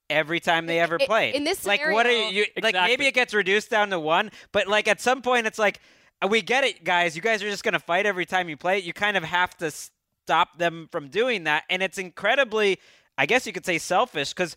[0.10, 1.36] every time they ever I- played.
[1.36, 4.32] in this like what are scenario- you like maybe it gets reduced down to one,
[4.52, 5.80] but like at some point it's like
[6.24, 8.58] uh, we get it guys, you guys are just going to fight every time you
[8.58, 8.78] play.
[8.80, 8.84] it.
[8.84, 12.80] You kind of have to stop them from doing that and it's incredibly
[13.18, 14.56] I guess you could say selfish cuz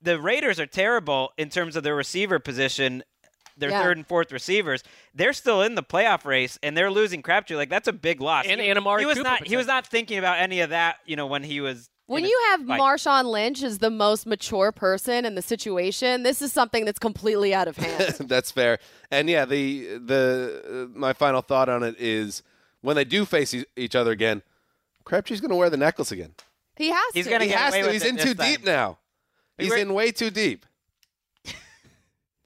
[0.00, 3.02] the Raiders are terrible in terms of their receiver position.
[3.56, 3.82] Their Yeah.
[3.84, 4.82] third and fourth receivers,
[5.14, 7.56] they're still in the playoff race, and they're losing Crabtree.
[7.56, 8.46] Like that's a big loss.
[8.48, 9.46] And- he, and Amari he was Cooper not.
[9.46, 10.96] He was not thinking about any of that.
[11.06, 11.88] You know, when he was.
[12.06, 12.78] When you have fight.
[12.80, 17.54] Marshawn Lynch as the most mature person in the situation, this is something that's completely
[17.54, 18.14] out of hand.
[18.28, 18.78] That's fair.
[19.10, 22.42] And yeah, the the uh, my final thought on it is
[22.82, 24.42] when they do face e- each other again,
[25.04, 26.34] Crabtree's going to wear the necklace again.
[26.76, 27.30] he has He's to.
[27.30, 27.86] gonna He get has away to.
[27.86, 28.50] with He's it in too time.
[28.52, 28.98] deep now.
[29.56, 30.66] He's were- in way too deep.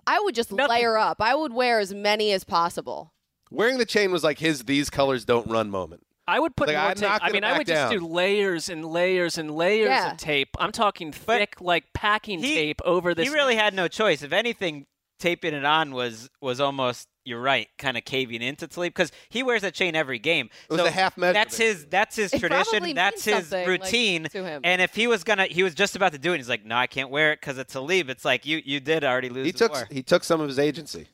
[0.06, 1.20] I would just layer up.
[1.20, 3.12] I would wear as many as possible.
[3.50, 6.06] Wearing the chain was like his "these colors don't run" moment.
[6.28, 7.10] I would put Like, more I'm tape.
[7.22, 10.12] I mean, I back would just do layers and layers and layers Yeah.
[10.12, 10.50] of tape.
[10.58, 13.26] I'm talking thick, like packing He- tape over this.
[13.28, 14.22] He really had no choice.
[14.22, 14.86] If anything,
[15.18, 17.08] taping it on was was almost.
[17.24, 20.48] You're right, kind of caving into Talib because he wears that chain every game.
[20.70, 21.84] It was so a half measure, That's his.
[21.84, 22.82] That's his It probably tradition.
[22.84, 24.24] means That's his something, like, routine.
[24.30, 24.62] to him.
[24.64, 26.38] And if he was gonna, he was just about to do it.
[26.38, 28.08] He's like, no, I can't wear it because it's Talib.
[28.08, 29.44] It's like you you did already lose.
[29.44, 29.88] He the took war.
[29.90, 31.08] he took some of his agency.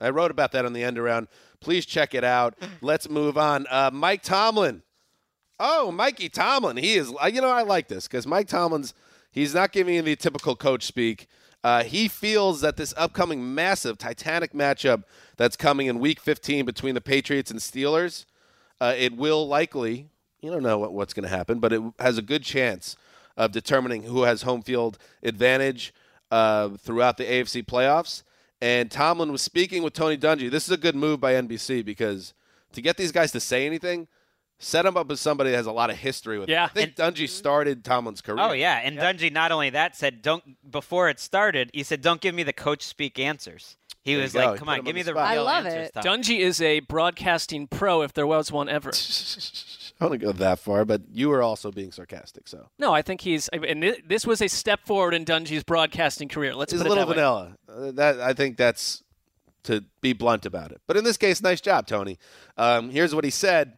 [0.00, 1.28] I wrote about that on the end around.
[1.60, 2.54] Please check it out.
[2.80, 3.66] Let's move on.
[3.70, 4.82] Uh, Mike Tomlin.
[5.58, 6.78] Oh, Mikey Tomlin.
[6.78, 7.12] He is.
[7.22, 8.94] uh, You know, I like this because Mike Tomlin's.
[9.30, 11.28] He's not giving you the typical coach speak.
[11.62, 15.04] Uh, he feels that this upcoming massive Titanic matchup
[15.36, 18.24] that's coming in Week 15 between the Patriots and Steelers,
[18.80, 20.08] uh, it will likely.
[20.40, 22.96] You don't know what, what's going to happen, but it has a good chance
[23.36, 25.92] of determining who has home field advantage
[26.30, 28.22] uh, throughout the AFC playoffs.
[28.62, 30.50] And Tomlin was speaking with Tony Dungy.
[30.50, 32.34] This is a good move by NBC because
[32.72, 34.06] to get these guys to say anything,
[34.58, 36.48] set them up as somebody that has a lot of history with.
[36.50, 36.64] Yeah.
[36.64, 38.44] I think Dungy started Tomlin's career.
[38.44, 41.70] Oh yeah, and Dungy not only that said don't before it started.
[41.72, 43.76] He said don't give me the coach speak answers.
[44.02, 44.50] He There was you go.
[44.50, 45.88] like, come on, give on me the the real I love answers.
[45.88, 45.94] it.
[45.94, 48.92] Tom." Dungy is a broadcasting pro, if there was one ever.
[50.00, 52.48] I don't want to go that far, but you were also being sarcastic.
[52.48, 53.48] So No, I think he's.
[53.48, 56.54] And this was a step forward in Dungy's broadcasting career.
[56.54, 57.56] Let's it's a put it little vanilla.
[57.68, 59.04] Uh, that I think that's
[59.64, 60.80] to be blunt about it.
[60.86, 62.18] But in this case, nice job, Tony.
[62.56, 63.76] Um, here's what he said.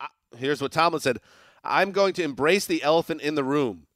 [0.00, 1.20] Uh, here's what Tomlin said.
[1.62, 3.86] I'm going to embrace the elephant in the room.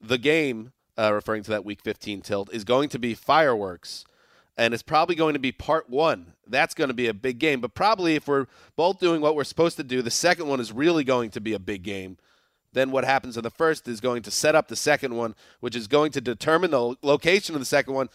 [0.00, 4.04] The game, uh, referring to that Week 15 tilt, is going to be fireworks,
[4.56, 6.32] and it's probably going to be part one.
[6.48, 7.60] That's going to be a big game.
[7.60, 10.72] But probably if we're both doing what we're supposed to do, the second one is
[10.72, 12.18] really going to be a big game
[12.76, 15.74] then what happens in the first is going to set up the second one, which
[15.74, 18.08] is going to determine the location of the second one.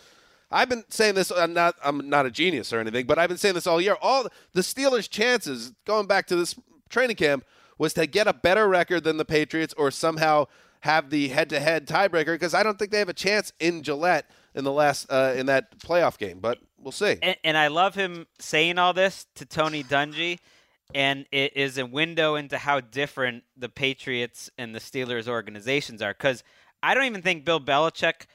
[0.52, 1.32] I've been saying this.
[1.32, 1.76] I'm not.
[1.84, 3.96] I'm not a genius or anything, but I've been saying this all year.
[4.02, 6.56] All the Steelers' chances going back to this
[6.90, 7.44] training camp
[7.78, 10.46] was to get a better record than the Patriots, or somehow
[10.82, 12.34] have the head-to-head tiebreaker.
[12.34, 15.46] Because I don't think they have a chance in Gillette in the last uh, in
[15.48, 16.40] that playoff game.
[16.40, 17.18] But we'll see.
[17.22, 20.40] And, and I love him saying all this to Tony Dungy,
[20.94, 26.14] and it is a window into how different the Patriots and the Steelers organizations are.
[26.14, 26.44] Because
[26.84, 28.26] I don't even think Bill Belichick.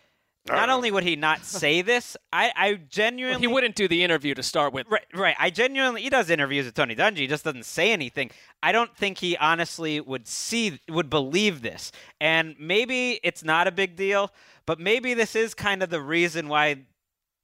[0.48, 4.02] Not only would he not say this, I, I genuinely Well, he wouldn't do the
[4.02, 4.86] interview to start with.
[4.88, 5.36] Right, right.
[5.38, 7.18] I genuinely he does interviews with Tony Dungy.
[7.18, 8.30] He just doesn't say anything.
[8.62, 11.92] I don't think he honestly would see would believe this.
[12.20, 14.30] And maybe it's not a big deal,
[14.66, 16.86] but maybe this is kind of the reason why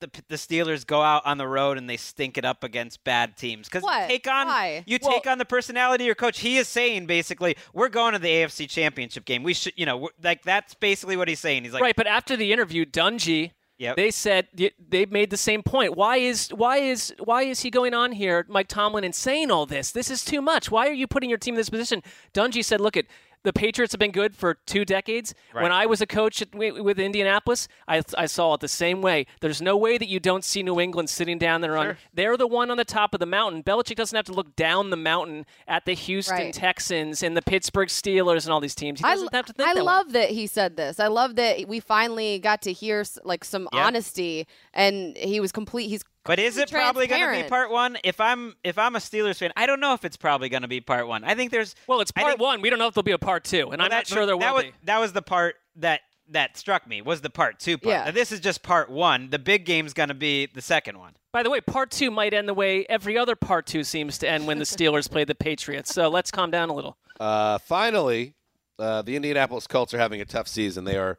[0.03, 3.38] the the Steelers go out on the road and they stink it up against bad
[3.38, 4.85] teams because you take on Why?
[4.87, 6.41] you take on the personality of your coach.
[6.41, 9.43] He is saying basically, we're going to the AFC Championship game.
[9.43, 11.65] We should, you know, we're- like that's basically what he's saying.
[11.65, 13.97] He's like, right, but after the interview, Dungy, Yep.
[13.97, 14.47] they said
[14.88, 15.97] they made the same point.
[15.97, 19.67] Why is why is why is he going on here, Mike Tomlin, and saying all
[19.67, 19.91] this?
[19.91, 20.71] This is too much.
[20.71, 22.03] Why are you putting your team in this position?
[22.35, 23.07] Dungy said, "Look at."
[23.45, 25.35] The Patriots have been good for two decades.
[25.53, 25.63] Right.
[25.63, 29.27] When I was a coach at, with Indianapolis, I, I saw it the same way.
[29.41, 31.97] There's no way that you don't see New England sitting down there on.
[32.15, 33.63] They're the one on the top of the mountain.
[33.63, 36.55] Belichick doesn't have to look down the mountain at the Houston Right.
[36.55, 39.01] Texans and the Pittsburgh Steelers and all these teams.
[39.01, 39.87] He I, doesn't have to think I that way.
[39.87, 41.01] love that he said this.
[41.01, 43.87] I love that we finally got to hear like some Yeah.
[43.87, 45.89] honesty, and he was complete.
[45.89, 47.99] He's But is it probably going to be part one?
[48.05, 50.69] If I'm if I'm a Steelers fan, I don't know if it's probably going to
[50.69, 51.25] be part one.
[51.25, 52.61] I think there's Well, it's part think- one.
[52.61, 54.37] We don't know if there'll be a part two, and well, I'm not sure there
[54.39, 54.73] that will was, be.
[54.85, 57.93] That was the part that that struck me was the part two part.
[57.93, 58.05] Yeah.
[58.05, 59.31] Now, this is just part one.
[59.31, 61.15] The big game's going to be the second one.
[61.33, 64.29] By the way, part two might end the way every other part two seems to
[64.29, 65.93] end when the Steelers play the Patriots.
[65.93, 66.97] So let's calm down a little.
[67.19, 68.35] Uh, finally,
[68.79, 70.85] uh, the Indianapolis Colts are having a tough season.
[70.85, 71.19] They are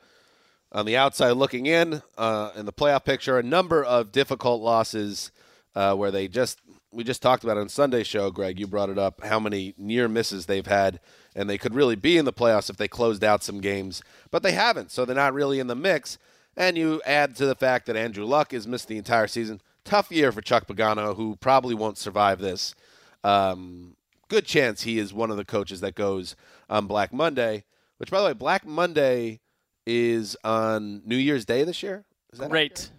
[0.74, 3.38] on the outside looking in uh, in the playoff picture.
[3.38, 5.32] A number of difficult losses
[5.76, 6.60] uh, where they just
[6.92, 8.60] we just talked about on Sunday show, Greg.
[8.60, 11.00] You brought it up how many near misses they've had,
[11.36, 14.44] and they could really be in the playoffs if they closed out some games, but
[14.44, 16.18] they haven't, so they're not really in the mix.
[16.56, 19.60] And you add to the fact that Andrew Luck has missed the entire season.
[19.84, 22.76] Tough year for Chuck Pagano, who probably won't survive this.
[23.24, 23.96] Um,
[24.28, 26.36] good chance he is one of the coaches that goes
[26.70, 27.64] on Black Monday.
[27.98, 29.40] Which, by the way, Black Monday
[29.86, 32.06] is on New Year's Day this year.
[32.32, 32.92] Is that Great.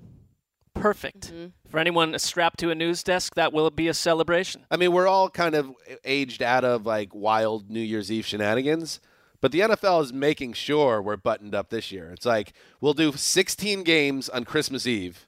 [0.75, 1.33] Perfect.
[1.33, 1.47] Mm-hmm.
[1.71, 4.67] For anyone strapped to a news desk, that will be a celebration.
[4.71, 5.73] I mean, we're all kind of
[6.05, 9.01] aged out of like wild New Year's Eve shenanigans,
[9.41, 12.11] but the NFL is making sure we're buttoned up this year.
[12.11, 15.27] It's like we'll do 16 games on Christmas Eve.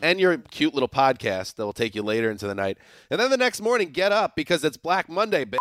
[0.00, 2.78] And your cute little podcast that will take you later into the night.
[3.10, 5.58] And then the next morning, get up because it's Black Monday, bitch.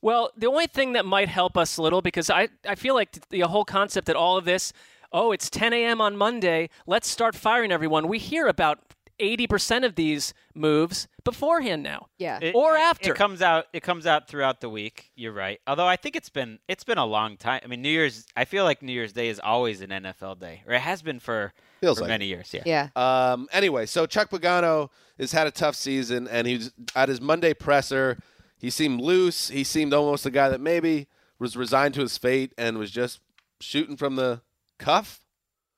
[0.00, 3.28] Well, the only thing that might help us a little, because I, I feel like
[3.30, 4.72] the whole concept that all of this,
[5.12, 6.00] oh, it's 10 a.m.
[6.00, 8.06] on Monday, let's start firing everyone.
[8.08, 8.78] We hear about
[9.18, 12.06] 80% of these moves beforehand now.
[12.18, 12.38] Yeah.
[12.40, 13.10] It- or after.
[13.12, 13.66] It comes out.
[13.72, 15.10] It comes out throughout the week.
[15.16, 15.60] You're right.
[15.66, 17.60] Although I think it's been it's been a long time.
[17.64, 18.24] I mean, New Year's.
[18.36, 21.18] I feel like New Year's Day is always an NFL day, or it has been
[21.18, 22.28] for, Feels for like many it.
[22.28, 22.54] years.
[22.54, 22.62] Yeah.
[22.64, 22.88] Yeah.
[23.32, 27.54] Um, anyway, so Chuck Pagano has had a tough season, and he's at his Monday
[27.54, 28.18] presser.
[28.58, 29.48] He seemed loose.
[29.48, 31.06] He seemed almost a guy that maybe
[31.38, 33.20] was resigned to his fate and was just
[33.60, 34.42] shooting from the
[34.78, 35.20] cuff.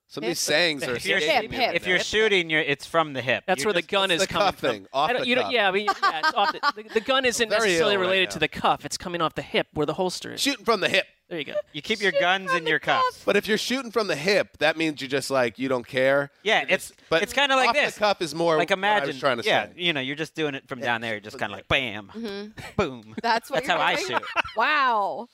[0.08, 2.84] Some of these sayings are If you're, escaping me right if you're shooting, you're, it's
[2.84, 3.44] from the hip.
[3.46, 4.70] That's You're where the gun is the coming from.
[4.70, 5.52] thing, off the you cuff.
[5.52, 8.06] yeah, I mean, yeah, it's off the, the, the gun isn't Very necessarily ill right
[8.06, 8.84] related to the cuff.
[8.84, 10.40] It's coming off the hip where the holster is.
[10.40, 11.06] shooting from the hip.
[11.30, 11.54] There you go.
[11.72, 13.22] You keep your guns in your cuffs.
[13.24, 16.30] But if you're shooting from the hip, that means you just like you don't care.
[16.42, 17.94] Yeah, You're it's just- but it's kind of like off this.
[17.94, 19.04] The cuff is more like what imagine.
[19.04, 19.72] I was trying to yeah, say.
[19.76, 21.12] you know, you're just doing it from down there.
[21.12, 22.48] You're just kind of like bam, mm-hmm.
[22.76, 23.14] boom.
[23.22, 24.08] That's what That's you're how I doing?
[24.08, 24.22] shoot.
[24.56, 25.28] Wow.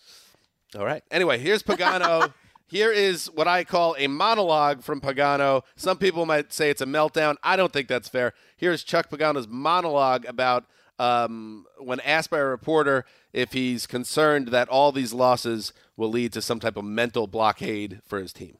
[0.78, 1.02] All right.
[1.10, 2.32] Anyway, here's Pagano.
[2.68, 5.62] Here is what I call a monologue from Pagano.
[5.76, 7.36] Some people might say it's a meltdown.
[7.42, 8.34] I don't think that's fair.
[8.56, 10.66] Here's Chuck Pagano's monologue about
[10.98, 16.32] um, when asked by a reporter if he's concerned that all these losses will lead
[16.32, 18.56] to some type of mental blockade for his team.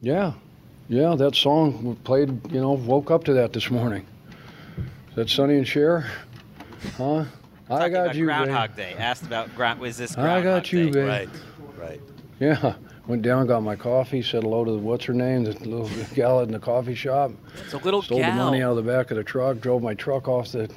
[0.00, 0.32] Yeah,
[0.88, 4.06] yeah, that song played, you know, woke up to that this morning.
[5.10, 6.06] Is that Sonny and Cher?
[6.96, 7.24] Huh?
[7.70, 8.96] I got about you, Groundhog babe.
[8.96, 9.02] Day.
[9.02, 9.80] Asked about ground.
[9.80, 10.16] Was this?
[10.16, 10.92] I Groundhog got you, Day?
[10.92, 11.08] babe.
[11.08, 11.28] Right.
[11.76, 12.00] Right.
[12.40, 12.74] Yeah,
[13.08, 16.40] went down, got my coffee, said hello to the, what's her name, the little gal
[16.40, 17.32] in the coffee shop.
[17.64, 18.30] It's a little Stole gal.
[18.30, 20.70] the money out of the back of the truck, drove my truck off the,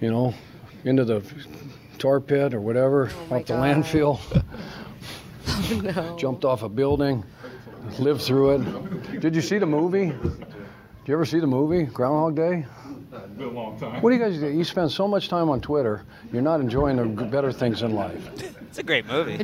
[0.00, 0.32] you know,
[0.84, 1.22] into the
[1.98, 3.84] tar pit or whatever, oh my off the God.
[3.84, 4.44] landfill.
[5.72, 6.16] Oh, no.
[6.16, 7.24] Jumped off a building,
[7.98, 9.20] lived through it.
[9.20, 10.06] Did you see the movie?
[10.06, 10.46] Did
[11.06, 12.66] you ever see the movie Groundhog Day?
[13.36, 14.00] Been a long time.
[14.00, 14.48] What do you guys do?
[14.48, 18.54] You spend so much time on Twitter, you're not enjoying the better things in life.
[18.70, 19.36] It's a great movie.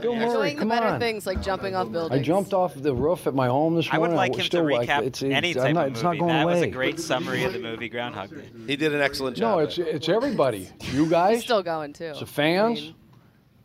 [0.00, 1.00] Bill Murray, Doing the come better on.
[1.00, 2.20] things like jumping off buildings.
[2.20, 4.16] I jumped off the roof at my home this I would morning.
[4.16, 6.02] like w- him still to like- recap it's, it's, any I'm type not, of it's
[6.04, 6.16] movie.
[6.18, 6.54] not going that away.
[6.54, 8.48] was a great summary of the movie Groundhog Day.
[8.68, 9.58] He did an excellent job.
[9.58, 10.68] No, it's it's everybody.
[10.92, 12.04] You guys, He's still going too.
[12.04, 12.92] it's the fans.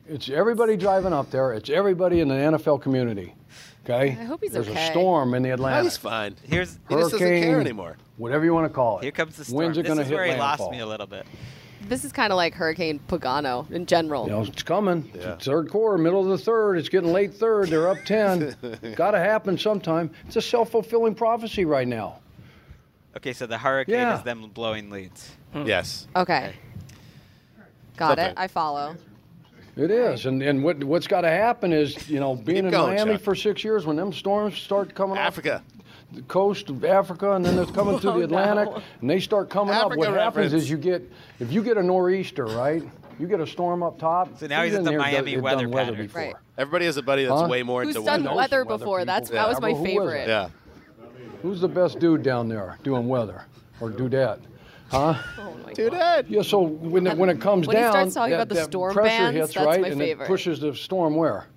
[0.07, 1.53] It's everybody driving up there.
[1.53, 3.35] It's everybody in the NFL community.
[3.87, 4.17] Okay.
[4.19, 4.63] I hope he's okay.
[4.63, 4.87] There's okay.
[4.87, 5.83] a storm in the Oh, Atlantic.
[5.83, 6.35] he's fine.
[6.43, 7.97] Here's He just doesn't care anymore.
[8.17, 9.03] Whatever you want to call it.
[9.03, 9.57] here comes the storm.
[9.65, 10.65] Winds are this going to is hit where he landfall.
[10.67, 11.27] lost me a little bit.
[11.87, 14.25] This is kind of like Hurricane Pagano in general.
[14.25, 15.09] You know, it's coming.
[15.13, 15.35] Yeah.
[15.37, 16.77] Third quarter, middle of the third.
[16.77, 17.69] It's getting late third.
[17.69, 18.55] They're up 10.
[18.95, 20.09] Got to happen sometime.
[20.25, 22.19] It's a self fulfilling prophecy right now.
[23.17, 24.17] Okay, so the hurricane Yeah.
[24.17, 25.31] is them blowing leads.
[25.53, 25.65] Hmm.
[25.67, 26.07] Yes.
[26.15, 26.53] Okay.
[27.97, 28.25] Got Something.
[28.25, 28.33] it.
[28.37, 28.95] I follow.
[29.77, 30.25] It is.
[30.25, 33.13] And, and what, what's got to happen is, you know, being Keep in going, Miami
[33.13, 33.21] Chuck.
[33.21, 35.63] for six years, when them storms start coming off Africa.
[36.11, 38.81] The coast of Africa and then they're coming through Oh, the Atlantic no.
[39.01, 41.01] and they start coming up, Africa what happens is you get,
[41.39, 42.83] if you get a nor'easter, right?
[43.19, 44.37] You get a storm up top.
[44.37, 46.07] So now who's he's at in the Miami done- weather done weather pattern.
[46.07, 46.21] before?
[46.21, 46.33] Right.
[46.57, 47.47] Everybody has a buddy that's Huh?
[47.47, 48.35] way more Who's into done weather.
[48.35, 48.97] weather Weather before?
[48.99, 49.05] people.
[49.13, 50.27] That's Yeah, that was my who was favorite.
[50.27, 50.49] Yeah.
[51.41, 53.45] Who's the best dude down there doing weather
[53.79, 54.39] or dudette?
[54.89, 55.15] Huh?
[55.39, 56.01] Oh my Dude, God.
[56.19, 56.25] Ed.
[56.29, 58.55] Yeah, so when it, when it comes When he down, starts talking that, about the
[58.55, 60.25] that storm pressure bands, hits that's right, my and favorite.
[60.25, 61.47] it pushes the storm where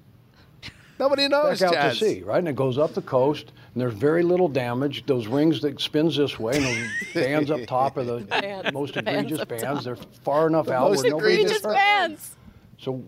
[0.99, 1.91] Nobody knows, back out Chaz.
[1.91, 2.39] to sea, right?
[2.39, 5.07] And it goes up the coast, and there's very little damage.
[5.07, 8.95] Those rings that spins this way, and those bands up top are the Bands, most
[8.95, 9.85] the bands egregious up bands.
[9.85, 11.77] They're far enough out most where nobody egregious gets Just hurt.
[11.77, 12.37] fans.
[12.79, 13.05] So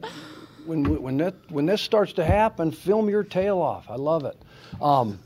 [0.67, 3.91] when when that when this starts to happen, film your tail off.
[3.91, 4.41] I love it.
[4.81, 5.19] Um,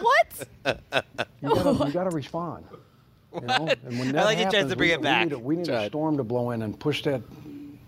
[0.00, 0.48] What?
[1.42, 2.64] you gotta, you gotta respond.
[3.34, 3.68] You know?
[3.84, 5.24] And when I that like your chance happens, to bring we, it back.
[5.24, 5.90] We need, a, we need a Chad.
[5.90, 7.20] storm to blow in and push that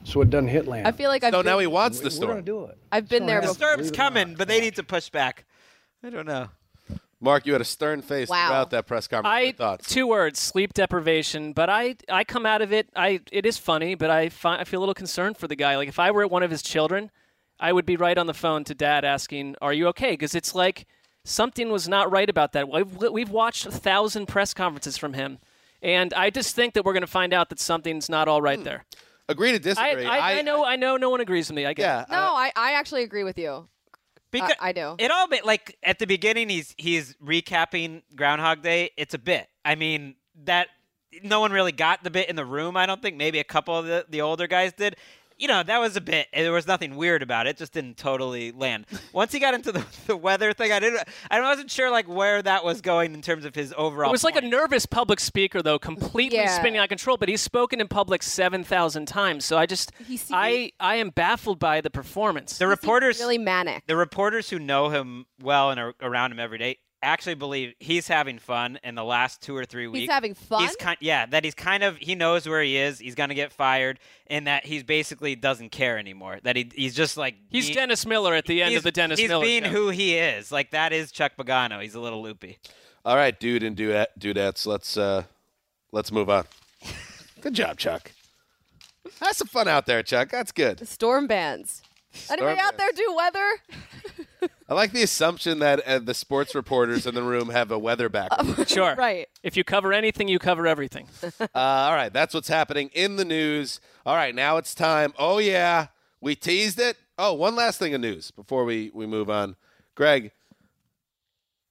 [0.05, 0.87] so it doesn't hit land.
[0.87, 2.31] I feel like I've So been, now he wants the We're storm.
[2.33, 2.77] gonna do it.
[2.93, 3.55] I've been there The before.
[3.73, 5.47] storm's coming, but they need to push back.
[6.03, 6.49] I don't know.
[7.21, 8.49] Mark, you had a stern face Wow.
[8.49, 9.33] throughout that press conference.
[9.33, 9.89] I Your thoughts?
[9.89, 11.53] two words: sleep deprivation.
[11.53, 12.89] But I I come out of it.
[12.97, 15.77] I it is funny, but I fi- I feel a little concerned for the guy.
[15.77, 17.11] Like if I were one of his children,
[17.59, 20.55] I would be right on the phone to dad asking, "Are you okay?" Because it's
[20.55, 20.87] like
[21.25, 22.69] something was not right about that.
[22.69, 25.39] We've we've watched a thousand press conferences from him,
[25.83, 28.59] And I just think that we're going to find out that something's not all right
[28.59, 28.65] Hmm.
[28.65, 28.85] there.
[29.29, 30.05] Agree to I, disagree.
[30.07, 31.65] I, I know, I know, no one agrees with me.
[31.65, 32.03] I get Yeah.
[32.03, 32.09] it.
[32.11, 33.69] No, I, I actually agree with you.
[34.31, 34.97] Because I, I do.
[34.99, 38.91] It all bit like at the beginning he's he's recapping Groundhog Day.
[38.97, 39.49] It's a bit.
[39.65, 40.69] I mean that
[41.23, 42.77] no one really got the bit in the room.
[42.77, 44.97] I don't think maybe a couple of the, the older guys did.
[45.41, 46.29] You know that was a bit.
[46.35, 47.51] There was nothing weird about it.
[47.51, 48.87] it just didn't totally land.
[49.13, 51.03] Once he got into the, the weather thing, I didn't.
[51.31, 54.11] I wasn't sure like where that was going in terms of his overall.
[54.11, 56.57] It was like a nervous public speaker, though, completely Yeah.
[56.59, 57.17] spinning out of control.
[57.17, 61.11] But he's spoken in public seven thousand times, so I just, He's- I, I am
[61.11, 62.59] baffled by the performance.
[62.59, 63.83] the reporters really manic.
[63.87, 68.07] the reporters who know him well and are around him every day actually believe he's
[68.09, 70.01] having fun in the last two or three weeks.
[70.03, 70.63] He's having fun.
[70.63, 72.99] He's kind, yeah, that he's kind of he knows where he is.
[72.99, 76.39] He's gonna get fired, and that he's basically doesn't care anymore.
[76.43, 79.19] That he he's just like He's he- Dennis Miller at the end of the Dennis
[79.19, 79.71] he's Miller being show.
[79.71, 80.53] who he is.
[80.53, 81.83] Like that is Chuck Pagano.
[81.83, 82.59] He's a little loopy.
[83.05, 84.67] All right, dude and dudet, dudettes.
[84.67, 85.25] Let's uh,
[85.93, 86.45] let's move on.
[87.41, 88.13] Good job, Chuck.
[89.21, 90.29] Have some fun out there, Chuck.
[90.31, 90.87] That's good.
[90.87, 91.83] Storm bands.
[92.31, 93.49] Anybody out there do weather?
[94.69, 98.09] I like the assumption that uh, the sports reporters in the room have a weather
[98.11, 98.69] background.
[98.69, 98.95] Sure.
[98.95, 99.29] Right.
[99.43, 101.09] If you cover anything, you cover everything.
[101.41, 103.81] Uh, all right, that's what's happening in the news.
[104.07, 105.13] All right, now it's time.
[105.19, 105.89] Oh yeah,
[106.21, 106.97] we teased it.
[107.19, 109.57] Oh, one last thing of news before we we move on.
[109.97, 110.31] Greg,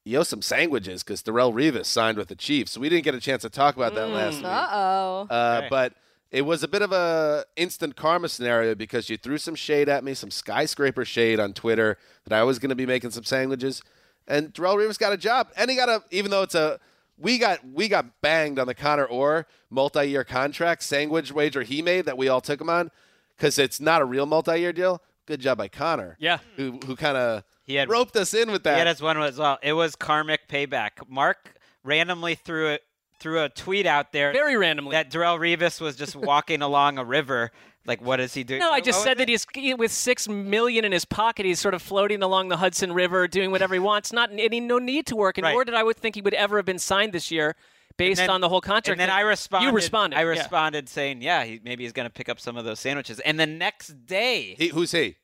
[0.05, 2.71] you owe some sandwiches because Darrelle Revis signed with the Chiefs.
[2.73, 4.45] So We didn't get a chance to talk about that last week.
[4.45, 5.27] Uh oh.
[5.29, 5.67] Uh, Okay.
[5.69, 5.93] But
[6.31, 10.03] it was a bit of a instant karma scenario because you threw some shade at
[10.03, 13.81] me, some skyscraper shade on Twitter that I was going to be making some sandwiches,
[14.27, 16.79] and Darrelle Revis got a job, and he got a even though it's a
[17.17, 22.05] we got we got banged on the Connor Orr multi-year contract sandwich wager he made
[22.05, 22.91] that we all took him on
[23.35, 25.01] because it's not a real multi-year deal.
[25.25, 26.15] Good job by Connor.
[26.19, 26.39] Yeah.
[26.55, 28.77] who who kind of He had roped us in with that.
[28.77, 29.57] Yeah, that's one as well.
[29.61, 31.07] It was karmic payback.
[31.07, 32.83] Mark randomly threw it
[33.19, 34.91] threw a tweet out there Very randomly.
[34.91, 37.51] that Darrelle Revis was just walking along a river.
[37.85, 38.59] Like, what is he doing?
[38.59, 41.45] No, I just said was that he's with six million in his pocket.
[41.45, 44.11] He's sort of floating along the Hudson River, doing whatever he wants.
[44.13, 45.53] Not any no need to work, and Right.
[45.53, 47.55] nor did I would think he would ever have been signed this year,
[47.97, 48.89] based then- on the whole contract.
[48.89, 49.67] And then I responded.
[49.67, 50.17] You responded.
[50.17, 50.27] I yeah.
[50.27, 53.39] responded saying, "Yeah, he, maybe he's going to pick up some of those sandwiches." And
[53.39, 55.15] the next day, He, who's he?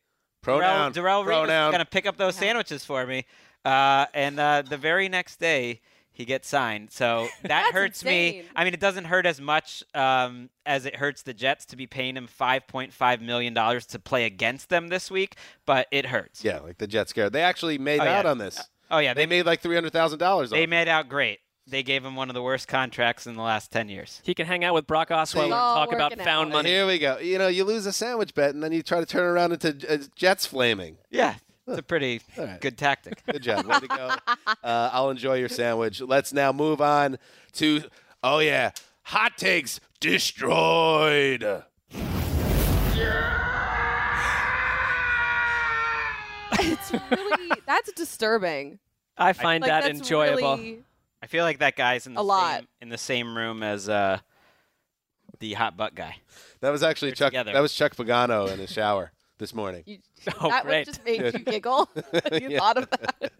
[0.43, 0.93] Darrelle, Pronoun.
[0.93, 1.71] Darrelle Revis is pronoun.
[1.71, 3.25] going to pick up those sandwiches for me.
[3.63, 5.81] Uh, and uh, the very next day,
[6.15, 6.91] he gets signed.
[6.91, 8.43] So that That's hurts me.
[8.55, 11.85] I mean, it doesn't hurt as much um, as it hurts the Jets to be
[11.85, 15.35] paying him $5.5 million to play against them this week,
[15.65, 16.43] but it hurts.
[16.43, 17.29] Yeah, like the Jet Scare.
[17.29, 18.31] They actually made Oh, out yeah.
[18.31, 18.59] on this.
[18.89, 19.13] Oh, yeah.
[19.13, 20.49] They They, made like three hundred thousand dollars.
[20.49, 21.39] they made out great.
[21.67, 24.21] They gave him one of the worst contracts in the last 10 years.
[24.23, 26.57] He can hang out with Brock Osweiler and talk about found out.
[26.57, 26.69] money.
[26.69, 27.17] Here we go.
[27.17, 29.75] You know, you lose a sandwich bet, and then you try to turn around into
[29.91, 30.97] uh, Jets flaming.
[31.09, 31.35] Yeah.
[31.67, 32.61] It's a pretty right.
[32.61, 33.23] good tactic.
[33.25, 33.65] Good job.
[33.65, 34.15] Way to go.
[34.63, 35.99] Uh, I'll enjoy your sandwich.
[36.01, 37.17] Let's now move on
[37.53, 37.83] to,
[38.23, 38.71] oh, yeah,
[39.03, 41.43] hot takes destroyed.
[46.59, 48.79] It's really that's disturbing.
[49.17, 50.57] I find Like that enjoyable.
[50.57, 50.83] really-
[51.21, 52.59] I feel like that guy's in the A lot.
[52.59, 54.19] same in the same room as uh,
[55.39, 56.17] the hot butt guy.
[56.61, 57.27] That was actually They're Chuck.
[57.31, 57.53] together.
[57.53, 59.83] That was Chuck Pagano in his shower this morning.
[59.85, 59.99] you-
[60.41, 60.79] Oh, that great.
[60.87, 61.89] would just make you giggle.
[62.31, 62.59] you Yeah.
[62.59, 63.31] thought of that.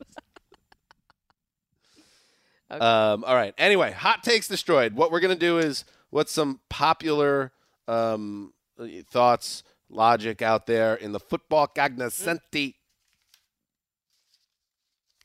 [2.70, 3.54] Um, all right.
[3.58, 4.96] Anyway, hot takes destroyed.
[4.96, 7.52] What we're gonna do is what's some popular
[7.88, 8.54] um,
[9.10, 12.74] thoughts, logic out there in the football cognoscenti,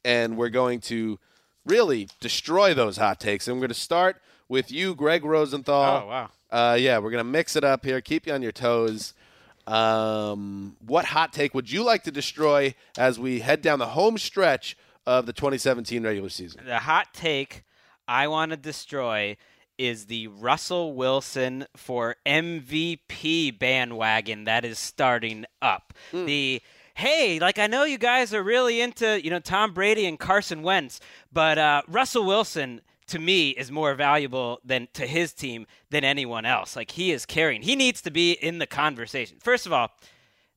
[0.05, 1.19] and we're going to
[1.65, 3.49] really destroy those hot takes.
[3.49, 6.03] And we're going to start with you, Greg Rosenthal.
[6.05, 6.31] Oh, wow.
[6.51, 8.01] Uh, yeah, we're gonna mix it up here.
[8.01, 9.15] Keep you on your toes.
[9.71, 14.19] Um, what hot take would you like to destroy as we head down the home
[14.19, 16.63] stretch of the 2017 regular season?
[16.67, 17.63] The hot take
[18.09, 19.37] I want to destroy
[19.79, 25.95] is the Russell Wilson for MVP bandwagon that is starting up.
[26.27, 26.61] The
[26.95, 30.63] hey, like I know you guys are really into, you know, Tom Brady and Carson
[30.63, 31.01] Wentz,
[31.33, 36.45] but uh, Russell Wilson to me is more valuable than to his team than anyone
[36.45, 36.77] else.
[36.77, 37.63] Like he is carrying.
[37.63, 39.39] He needs to be in the conversation.
[39.41, 39.91] First of all,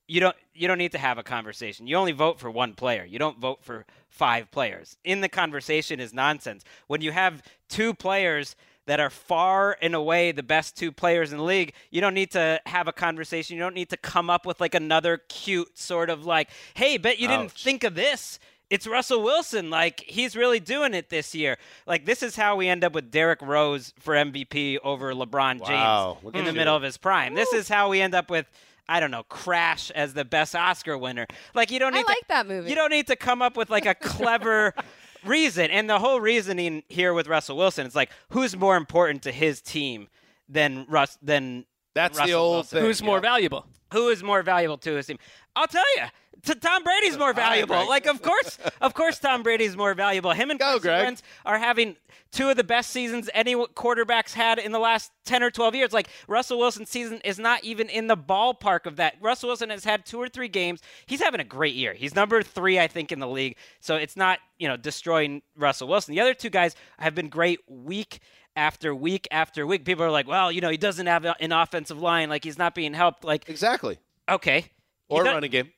[0.06, 1.86] you don't you don't need to have a conversation.
[1.86, 3.04] You only vote for one player.
[3.04, 4.96] You don't vote for five players.
[5.04, 6.64] In the conversation is nonsense.
[6.86, 8.54] When you have two players
[8.86, 12.30] that are far and away the best two players in the league, you don't need
[12.32, 13.56] to have a conversation.
[13.56, 17.18] You don't need to come up with like another cute sort of like, "Hey, bet
[17.18, 18.38] you didn't think of this."
[18.70, 19.70] It's Russell Wilson.
[19.70, 21.58] Like, he's really doing it this year.
[21.86, 26.18] Like, this is how we end up with Derrick Rose for MVP over LeBron Wow,
[26.22, 26.56] James in the you.
[26.56, 27.34] middle of his prime.
[27.34, 28.46] This is how we end up with
[28.88, 31.26] I don't know, Crash as the best Oscar winner.
[31.54, 32.68] Like you don't I need to, like that movie.
[32.68, 34.74] You don't need to come up with like a clever
[35.24, 39.32] reason, and the whole reasoning here with Russell Wilson is like, who's more important to
[39.32, 40.08] his team
[40.48, 42.78] than Russ than That's the old Wilson?
[42.78, 42.86] thing.
[42.86, 43.66] Who's more valuable?
[43.92, 45.18] Who is more valuable to his team?
[45.54, 46.04] I'll tell you.
[46.42, 47.76] T- Tom Brady's more valuable.
[47.76, 47.88] Greg.
[47.88, 50.32] like, of course, of course, Tom Brady's more valuable.
[50.32, 51.18] Him and Go, Carson Greg.
[51.46, 51.96] Are having
[52.32, 55.92] two of the best seasons any quarterbacks had in the last ten or twelve years.
[55.92, 59.14] Like Russell Wilson's season is not even in the ballpark of that.
[59.20, 60.80] Russell Wilson has had two or three games.
[61.06, 61.94] He's having a great year.
[61.94, 63.56] He's number three, I think, in the league.
[63.80, 66.14] So it's not you know destroying Russell Wilson.
[66.14, 68.20] The other two guys have been great week
[68.56, 69.84] after week after week.
[69.84, 72.28] People are like, well, you know, he doesn't have an offensive line.
[72.28, 73.24] Like he's not being helped.
[73.24, 73.98] Like exactly.
[74.28, 74.66] Okay.
[75.08, 75.70] Or does- running game.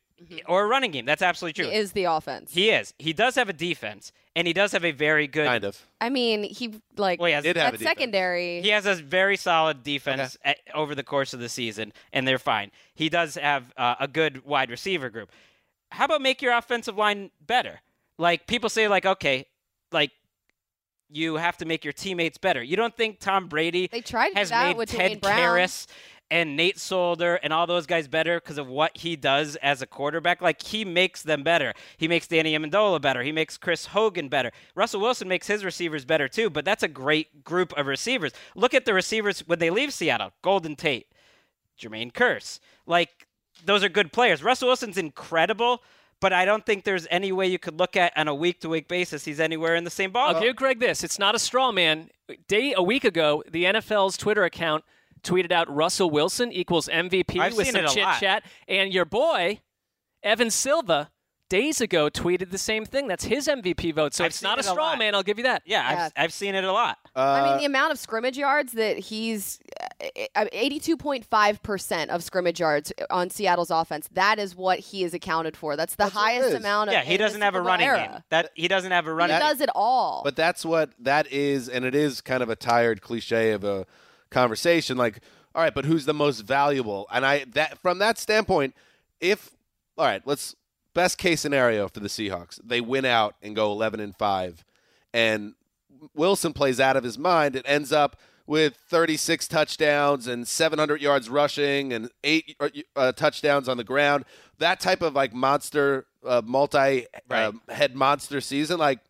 [0.47, 1.05] or a running game.
[1.05, 1.71] That's absolutely true.
[1.71, 2.53] He is the offense.
[2.55, 2.95] He is.
[2.99, 5.47] He does have a defense, and he does have a very good.
[5.47, 5.79] Kind of.
[6.01, 8.63] I mean, he like Well, he has- Did have that a secondary.
[8.63, 12.39] He has a very solid defense at, over the course of the season, and they're
[12.39, 12.71] fine.
[12.95, 15.31] He does have uh, a good wide receiver group.
[15.93, 17.81] How about make your offensive line better?
[18.19, 19.47] Like people say, like okay,
[19.93, 20.13] like
[21.09, 22.63] you have to make your teammates better.
[22.63, 25.87] You don't think Tom Brady They tried has made with Ted Karras
[26.31, 29.87] and Nate Solder and all those guys better because of what he does as a
[29.87, 30.43] quarterback.
[30.43, 31.73] Like he makes them better.
[31.97, 33.23] He makes Danny Amendola better.
[33.23, 34.51] He makes Chris Hogan better.
[34.75, 36.51] Russell Wilson makes his receivers better too.
[36.51, 38.33] But that's a great group of receivers.
[38.55, 41.07] Look at the receivers when they leave Seattle: Golden Tate,
[41.79, 42.59] Jermaine Kearse.
[42.87, 43.29] Like
[43.65, 44.43] those are good players.
[44.43, 45.83] Russell Wilson's incredible.
[46.21, 48.69] But I don't think there's any way you could look at on a week to
[48.71, 50.35] week basis he's anywhere in the same ball.
[50.35, 51.05] I'll give Greg this.
[51.05, 52.09] It's not a straw man.
[52.49, 54.83] Day a week ago, the NFL's Twitter account
[55.23, 59.61] tweeted out Russell Wilson equals MVP I've with some chit chat, and your boy
[60.23, 61.11] Evan Silva
[61.49, 63.07] days ago tweeted the same thing.
[63.09, 64.15] That's his MVP vote.
[64.15, 64.99] So I've it's not a seen it a straw lot.
[64.99, 65.15] man.
[65.15, 65.63] I'll give you that.
[65.67, 66.05] Yeah, Yeah.
[66.17, 66.99] I've, I've seen it a lot.
[67.15, 69.61] I Uh, mean, the amount of scrimmage yards that he's
[70.35, 74.09] uh, eighty-two point five percent of scrimmage yards on Seattle's offense.
[74.13, 75.77] That is what he is accounted for.
[75.77, 76.95] That's the That's highest amount of.
[76.95, 78.09] Yeah, he doesn't have a running era.
[78.13, 78.23] game.
[78.31, 79.37] That he doesn't have a running.
[79.37, 80.23] He does it all.
[80.23, 83.87] But that's what that is, and it is kind of a tired cliche of a
[84.31, 84.97] conversation.
[84.97, 85.21] Like,
[85.55, 87.07] all right, but who's the most valuable?
[87.11, 88.75] And I that from that standpoint,
[89.21, 89.57] if
[89.97, 90.55] all right, let's
[90.93, 94.65] best case scenario for the Seahawks, they win out and go eleven and five,
[95.15, 95.55] and
[96.15, 97.57] Wilson plays out of his mind.
[97.57, 102.57] It ends up with 36 touchdowns and 700 yards rushing and eight
[102.95, 104.25] uh, touchdowns on the ground.
[104.59, 109.01] That type of like monster, uh, multi uh, head monster season, like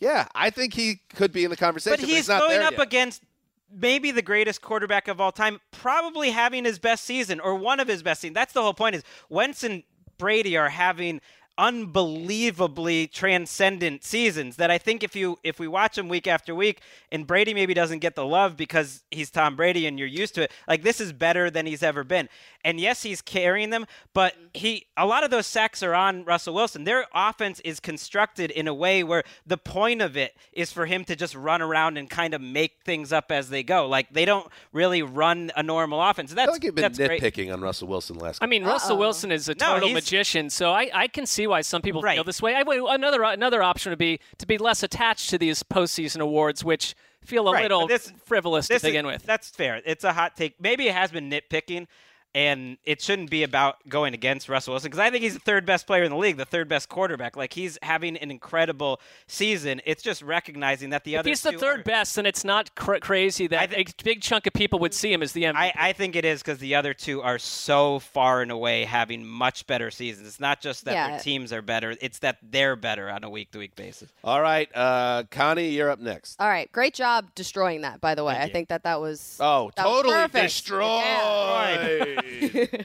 [0.00, 2.00] yeah, I think he could be in the conversation.
[2.00, 2.82] But he's not going there up yet.
[2.82, 3.22] against
[3.70, 7.88] maybe the greatest quarterback of all time, probably having his best season or one of
[7.88, 8.34] his best seasons.
[8.34, 8.94] That's the whole point.
[8.94, 9.82] Is Wentz and
[10.16, 11.20] Brady are having
[11.58, 16.80] unbelievably transcendent seasons that I think if you if we watch them week after week
[17.10, 20.42] and Brady maybe doesn't get the love because he's Tom Brady and you're used to
[20.42, 22.28] it like this is better than he's ever been.
[22.64, 24.46] And yes he's carrying them but mm-hmm.
[24.54, 26.84] he a lot of those sacks are on Russell Wilson.
[26.84, 31.04] Their offense is constructed in a way where the point of it is for him
[31.06, 33.88] to just run around and kind of make things up as they go.
[33.88, 36.30] Like they don't really run a normal offense.
[36.30, 37.20] I that's feel like you've been that's great.
[37.20, 38.40] nitpicking on Russell Wilson last.
[38.40, 41.60] I mean, Russell Wilson is a total he's- magician, so I, I can see why
[41.62, 42.16] some people Right.
[42.16, 42.54] feel this way.
[42.54, 46.94] I, another another option would be to be less attached to these postseason awards, which
[47.24, 49.24] feel a Right, little this- frivolous to This is- begin with.
[49.24, 49.82] That's fair.
[49.84, 50.60] It's a hot take.
[50.60, 51.86] Maybe it has been nitpicking,
[52.34, 55.64] and it shouldn't be about going against Russell Wilson because I think he's the third
[55.66, 57.36] best player in the league, the third best quarterback.
[57.36, 59.80] Like he's having an incredible season.
[59.86, 62.74] It's just recognizing that the other he's the two third are- best, then it's not
[62.74, 65.54] cr- crazy that a big chunk of people would see him as the MVP.
[65.56, 69.24] I, I think it is because the other two are so far and away having
[69.26, 70.26] much better seasons.
[70.28, 71.10] It's not just that Yeah.
[71.10, 74.10] their teams are better; it's that they're better on a week to week basis.
[74.22, 76.40] All right, uh, Connie, you're up next.
[76.40, 78.00] All right, great job destroying that.
[78.00, 80.44] By the way, I think that that was Oh, that totally perfect.
[80.44, 82.17] destroyed.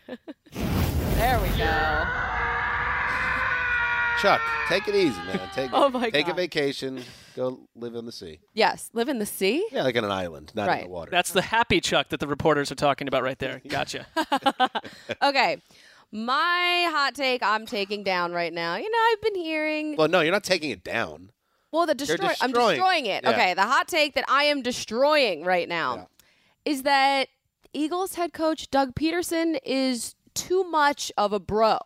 [1.16, 2.06] There we go.
[4.22, 5.40] Chuck, take it easy, man.
[5.54, 7.04] Take Oh, my take a vacation.
[7.36, 8.40] Go live in the sea.
[8.54, 9.66] Yes, live in the sea.
[9.72, 11.12] Yeah, like on an island, not in the water.
[11.12, 13.62] That's the happy Chuck that the reporters are talking about right there.
[13.68, 14.06] Gotcha.
[15.22, 15.62] Okay,
[16.12, 18.76] my hot take I'm taking down right now.
[18.78, 19.96] You know, I've been hearing.
[19.98, 21.32] well, no, you're not taking it down.
[21.72, 22.34] Well, the You're destroy.
[22.40, 23.24] I'm destroying- destroying it.
[23.24, 23.30] yeah.
[23.32, 26.08] Okay, the hot take that I am destroying right now
[26.66, 27.28] is that
[27.74, 31.78] Eagles head coach Doug Pederson is too much of a bro.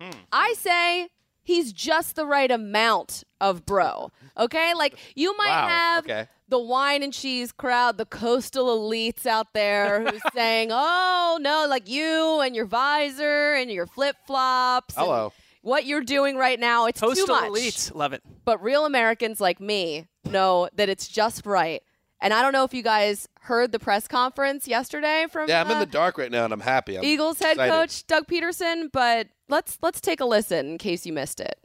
[0.00, 0.10] Hmm.
[0.32, 1.08] I say
[1.42, 4.10] he's just the right amount of bro.
[4.36, 6.28] Okay, like you might Wow, have okay.
[6.48, 11.88] the wine and cheese crowd, the coastal elites out there who's saying, "Oh no, like
[11.88, 15.32] you and your visor and your flip flops." Hello.
[15.62, 17.50] What you're doing right now, it's too Postal much.
[17.50, 18.22] elites, love it.
[18.44, 21.82] But real Americans like me know that it's just right.
[22.24, 25.70] And I don't know if you guys heard the press conference yesterday from Yeah, I'm
[25.70, 26.96] in uh, the dark right now, and I'm happy.
[26.96, 27.70] I'm Eagles head excited.
[27.70, 31.60] coach Doug Pederson, but let's let's take a listen in case you missed it.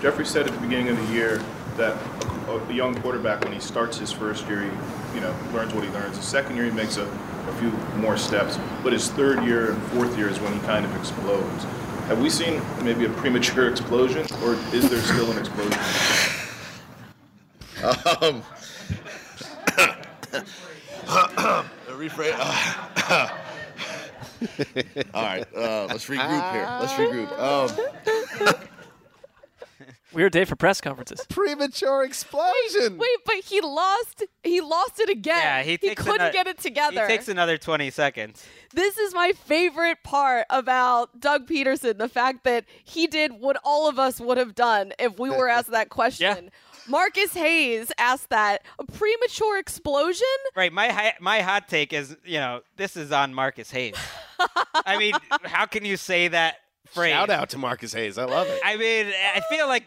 [0.00, 1.40] Jeffrey said at the beginning of the year
[1.76, 1.96] that
[2.48, 5.84] a, a young quarterback, when he starts his first year, he you know learns what
[5.84, 6.16] he learns.
[6.16, 7.70] The second year, he makes a, a few
[8.00, 11.62] more steps, but his third year and fourth year is when he kind of explodes.
[12.08, 15.78] Have we seen maybe a premature explosion, or is there still an explosion?
[18.22, 18.44] Um,
[21.88, 22.38] rephrase.
[25.14, 26.68] all right, uh, let's regroup here.
[26.80, 27.38] Let's regroup.
[27.38, 27.70] Um,
[30.12, 31.24] Weird day for press conferences.
[31.26, 32.98] premature explosion.
[32.98, 34.24] Wait, but he lost.
[34.42, 35.38] He lost it again.
[35.38, 37.00] Yeah, he takes couldn't ano- get it together.
[37.00, 38.44] He takes another 20 seconds.
[38.74, 43.88] This is my favorite part about Doug Pederson the fact that he did what all
[43.88, 46.50] of us would have done if we were asked that question.
[46.88, 50.26] Marcus Hayes asked that a premature explosion.
[50.56, 50.72] Right.
[50.72, 53.94] My hi- my hot take is, you know, this is on Marcus Hayes.
[54.74, 55.14] I mean,
[55.44, 56.56] how can you say that
[56.86, 57.12] phrase?
[57.12, 58.18] Shout out to Marcus Hayes.
[58.18, 58.60] I love it.
[58.64, 59.84] I mean, I feel like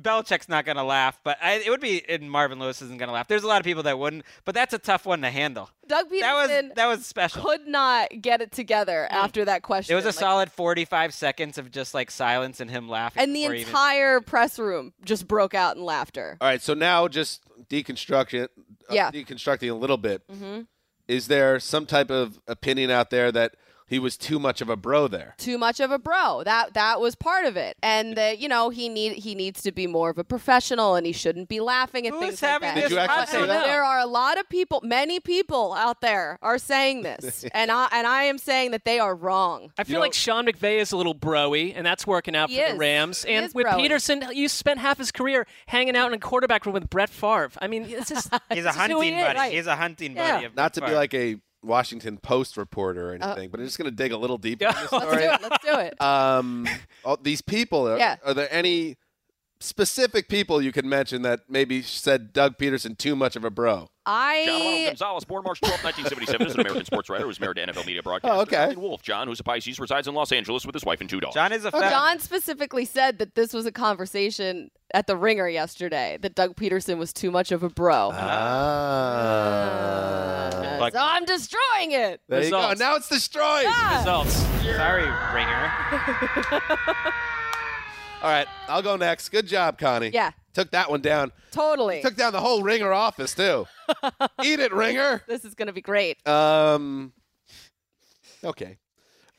[0.00, 3.08] Belichick's not going to laugh, but I, it would be, and Marvin Lewis isn't going
[3.08, 3.28] to laugh.
[3.28, 5.68] There's a lot of people that wouldn't, but that's a tough one to handle.
[5.86, 7.42] Doug That was Pederson that was special.
[7.42, 9.92] could not get it together after that question.
[9.92, 13.22] It was a Like, solid 45 seconds of just like silence and him laughing.
[13.22, 16.38] and the before he even- entire press room just broke out in laughter.
[16.40, 18.44] All right, so now just deconstruction.
[18.44, 18.46] Uh,
[18.94, 19.10] Yeah.
[19.10, 20.22] Deconstructing a little bit.
[20.30, 20.60] hmm
[21.08, 23.56] Is there some type of opinion out there that
[23.92, 25.34] he was too much of a bro there?
[25.36, 26.42] Too much of a bro.
[26.44, 29.70] That that was part of it, and that you know he need he needs to
[29.72, 32.74] be more of a professional, and he shouldn't be laughing at Who's things having like
[32.76, 32.80] that.
[32.82, 33.66] Did you actually say that?
[33.66, 37.88] There are a lot of people, many people out there are saying this, and I
[37.92, 39.72] and I am saying that they are wrong.
[39.76, 42.72] I feel like Sean McVay is a little broy, and that's working out for is.
[42.72, 43.24] the Rams.
[43.24, 43.86] He and is with broy.
[43.88, 47.50] Pederson, you spent half his career hanging out in a quarterback room with Brett Favre.
[47.60, 49.34] I mean, it's just He's a this is who he hunting is.
[49.34, 49.54] buddy.
[49.54, 50.32] He's a hunting Yeah.
[50.34, 50.46] buddy.
[50.46, 53.78] Of Not Brett to be like a Washington Post reporter or anything, but I'm just
[53.78, 54.64] going to dig a little deeper.
[54.68, 55.42] in this Let's do it.
[55.42, 56.00] Let's do it.
[56.02, 56.68] Um,
[57.04, 57.88] all these people.
[57.88, 58.16] Are, Yeah.
[58.24, 58.96] are there any
[59.62, 63.88] specific people you could mention that maybe said Doug Pederson too much of a bro?
[64.04, 67.56] I John Ronald Gonzalez, born March 12, 1977, is an American sports writer who's married
[67.56, 68.36] to NFL media broadcaster.
[68.36, 68.56] Oh, okay.
[68.56, 69.02] Colleen Wolfe.
[69.02, 71.34] John, who's a Pisces, resides in Los Angeles with his wife and two dogs.
[71.34, 76.18] John is a John specifically said that this was a conversation at the Ringer yesterday
[76.20, 78.10] that Doug Pederson was too much of a bro.
[78.12, 79.82] Ah.
[80.82, 82.20] Uh, so I'm destroying it.
[82.28, 82.72] there you go.
[82.72, 83.62] Now it's destroyed.
[83.62, 83.98] Yeah.
[83.98, 84.34] Results.
[84.62, 85.72] Sorry, ringer.
[88.22, 89.30] All right, I'll go next.
[89.30, 90.10] Good job, Connie.
[90.12, 90.30] Yeah.
[90.54, 91.32] Took that one down.
[91.50, 92.02] Totally.
[92.02, 93.66] Took down the whole Ringer office too.
[94.44, 95.22] Eat it, Ringer.
[95.26, 96.24] This is going to be great.
[96.28, 97.12] Um.
[98.44, 98.78] Okay.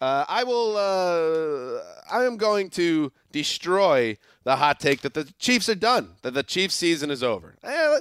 [0.02, 0.76] Uh, I will.
[0.76, 1.82] Uh,
[2.12, 6.10] I am going to destroy the hot take that the Chiefs are done.
[6.24, 7.56] That the Chiefs season is over.
[7.64, 8.00] Eh,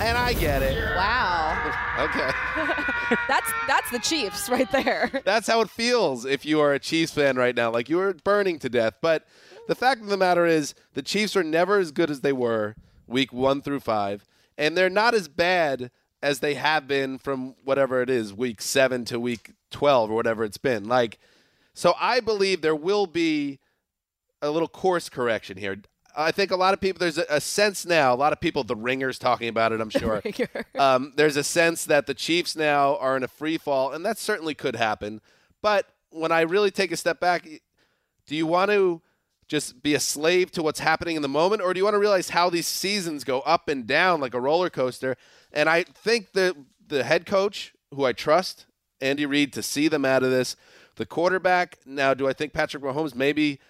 [0.00, 0.78] And I get it.
[0.96, 1.48] Wow.
[1.98, 2.30] Okay.
[3.28, 5.10] That's that's the Chiefs right there.
[5.26, 7.70] That's how it feels if you are a Chiefs fan right now.
[7.70, 8.94] Like you are burning to death.
[9.02, 9.26] But
[9.72, 12.76] the fact of the matter is, the Chiefs are never as good as they were
[13.06, 14.26] week one through five,
[14.58, 15.90] and they're not as bad
[16.22, 20.44] as they have been from whatever it is, week seven to week 12 or whatever
[20.44, 20.84] it's been.
[20.84, 21.18] Like,
[21.72, 23.60] so I believe there will be
[24.42, 25.78] a little course correction here.
[26.14, 28.64] I think a lot of people, there's a, a sense now, a lot of people,
[28.64, 30.22] the ringers talking about it, I'm sure.
[30.78, 34.18] um, there's a sense that the Chiefs now are in a free fall, and that
[34.18, 35.22] certainly could happen.
[35.62, 37.48] But when I really take a step back,
[38.26, 39.00] do you want to
[39.52, 41.98] just be a slave to what's happening in the moment, or do you want to
[41.98, 45.14] realize how these seasons go up and down like a roller coaster?
[45.52, 46.56] And I think the
[46.88, 48.64] the head coach, who I trust,
[49.02, 50.56] Andy Reid, to see them out of this,
[50.96, 51.76] the quarterback.
[51.84, 53.60] Now, do I think Patrick Mahomes maybe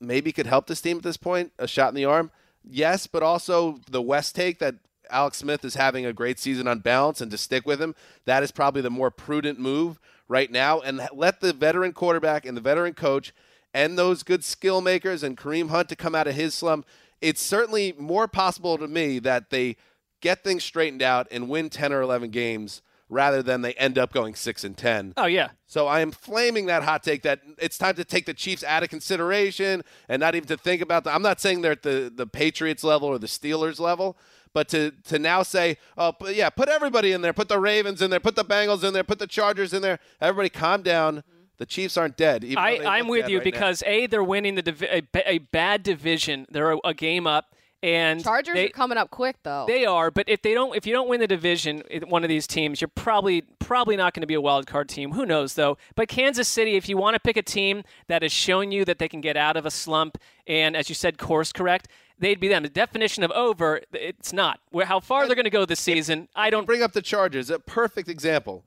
[0.00, 1.52] maybe could help this team at this point?
[1.58, 2.30] A shot in the arm,
[2.64, 4.76] yes, but also the West take that
[5.10, 7.94] Alex Smith is having a great season on balance, and to stick with him,
[8.24, 10.80] that is probably the more prudent move right now.
[10.80, 13.34] And let the veteran quarterback and the veteran coach
[13.76, 16.86] and those good skill makers and Kareem Hunt to come out of his slump.
[17.20, 19.76] It's certainly more possible to me that they
[20.22, 24.14] get things straightened out and win 10 or 11 games rather than they end up
[24.14, 25.12] going 6 and 10.
[25.18, 25.50] Oh yeah.
[25.66, 28.82] So I am flaming that hot take that it's time to take the Chiefs out
[28.82, 32.10] of consideration and not even to think about the I'm not saying they're at the,
[32.12, 34.16] the Patriots level or the Steelers level,
[34.54, 38.00] but to to now say, oh but yeah, put everybody in there, put the Ravens
[38.00, 39.98] in there, put the Bengals in there, put the Chargers in there.
[40.18, 41.24] Everybody calm down.
[41.58, 42.44] The Chiefs aren't dead.
[42.44, 43.50] even I, I'm with bad you right now.
[43.50, 46.46] because a they're winning the divi- a, a bad division.
[46.50, 49.64] They're a, a game up, and Chargers they, are coming up quick though.
[49.66, 52.46] They are, but if they don't, if you don't win the division, one of these
[52.46, 55.12] teams, you're probably probably not going to be a wild card team.
[55.12, 55.78] Who knows though?
[55.94, 58.98] But Kansas City, if you want to pick a team that is showing you that
[58.98, 61.88] they can get out of a slump and, as you said, course correct,
[62.18, 62.62] they'd be them.
[62.62, 64.60] The definition of over, it's not.
[64.84, 66.66] How far they're going to go this season, I don't.
[66.66, 67.50] bring up the Chargers.
[67.50, 68.64] A perfect example.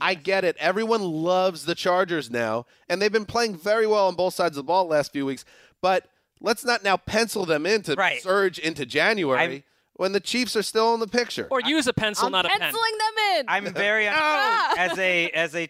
[0.00, 0.56] I get it.
[0.58, 4.64] Everyone loves the Chargers now, and they've been playing very well on both sides of
[4.64, 5.44] the ball the last few weeks.
[5.80, 6.08] But
[6.40, 8.22] let's not now pencil them in to Right.
[8.22, 9.62] surge into January I'm-
[9.94, 11.46] when the Chiefs are still in the picture.
[11.50, 12.58] Or use a pencil, I'm not a pen.
[12.60, 13.44] penciling them in.
[13.48, 15.68] I'm very as a as a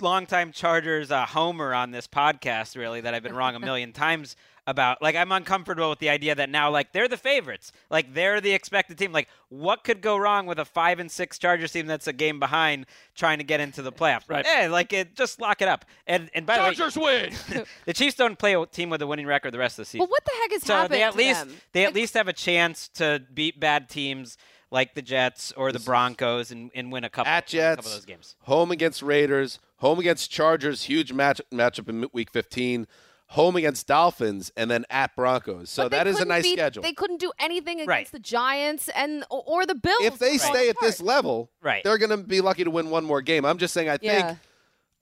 [0.00, 2.76] longtime Chargers uh, homer on this podcast.
[2.76, 4.36] Really, that I've been wrong a million times
[4.66, 5.00] about.
[5.00, 7.72] Like, I'm uncomfortable with the idea that now, like, they're the favorites.
[7.90, 9.12] Like, they're the expected team.
[9.12, 12.40] Like, what could go wrong with a five and six Chargers team that's a game
[12.40, 14.28] behind trying to get into the playoffs?
[14.28, 14.44] Right.
[14.46, 15.84] Eh, like, it, just lock it up.
[16.06, 17.64] And and by Chargers the way, win.
[17.84, 20.00] the Chiefs don't play a team with a winning record the rest of the season.
[20.00, 21.56] well, what the heck is so happening they at to least them?
[21.72, 24.36] they at least have a chance to beat bad teams
[24.70, 27.86] like the Jets or the Broncos and, and win a couple, At win a couple
[27.90, 28.34] of those games.
[28.42, 32.86] home against Raiders, home against Chargers, huge match matchup in week 15,
[33.30, 35.68] home against Dolphins, and then at Broncos.
[35.68, 36.82] So that is a nice beat- schedule.
[36.82, 38.12] They couldn't do anything against Right.
[38.12, 39.96] the Giants and or, or the Bills.
[40.00, 41.82] if they stay most at this level, Right.
[41.82, 43.44] they're going to be lucky to win one more game.
[43.44, 44.34] I'm just saying, I think Yeah.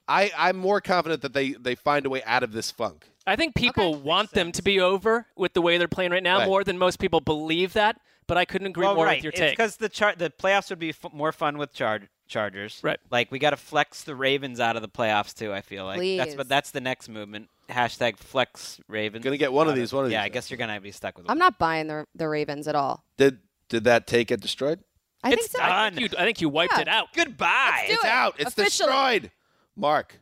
[0.08, 3.06] I, I'm more confident that they, they find a way out of this funk.
[3.26, 6.38] I think people want them to be over with the way they're playing right now
[6.40, 6.46] Right.
[6.48, 7.98] more than most people believe that.
[8.26, 9.18] But I couldn't agree well, more right.
[9.18, 9.50] with your take.
[9.52, 12.80] because the char- the playoffs would be f- more fun with char- Chargers.
[12.82, 12.98] Right.
[13.10, 15.52] Like we got to flex the Ravens out of the playoffs too.
[15.52, 17.50] I feel like that's but that's the next movement.
[17.68, 19.24] Hashtag flex Ravens.
[19.24, 20.26] Gonna get one of uh, these, one of Yeah, these.
[20.26, 21.30] I guess you're gonna be stuck with.
[21.30, 23.04] I'm not buying the the Ravens at all.
[23.16, 23.38] Did
[23.68, 24.80] did that take get destroyed?
[25.22, 25.58] I It's think so.
[25.62, 26.82] I think you, I think you wiped Yeah.
[26.82, 27.06] it out.
[27.14, 27.70] Goodbye.
[27.76, 28.10] Let's do It's it.
[28.10, 28.34] out.
[28.38, 28.88] It's Officially.
[28.90, 29.30] destroyed.
[29.76, 30.20] Mark,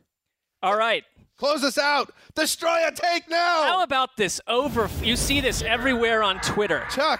[0.63, 1.03] All right.
[1.37, 2.11] close us out.
[2.35, 3.63] Destroy a take now.
[3.63, 4.89] How about this over?
[5.03, 6.87] You see this everywhere on Twitter.
[6.89, 7.19] Chuck,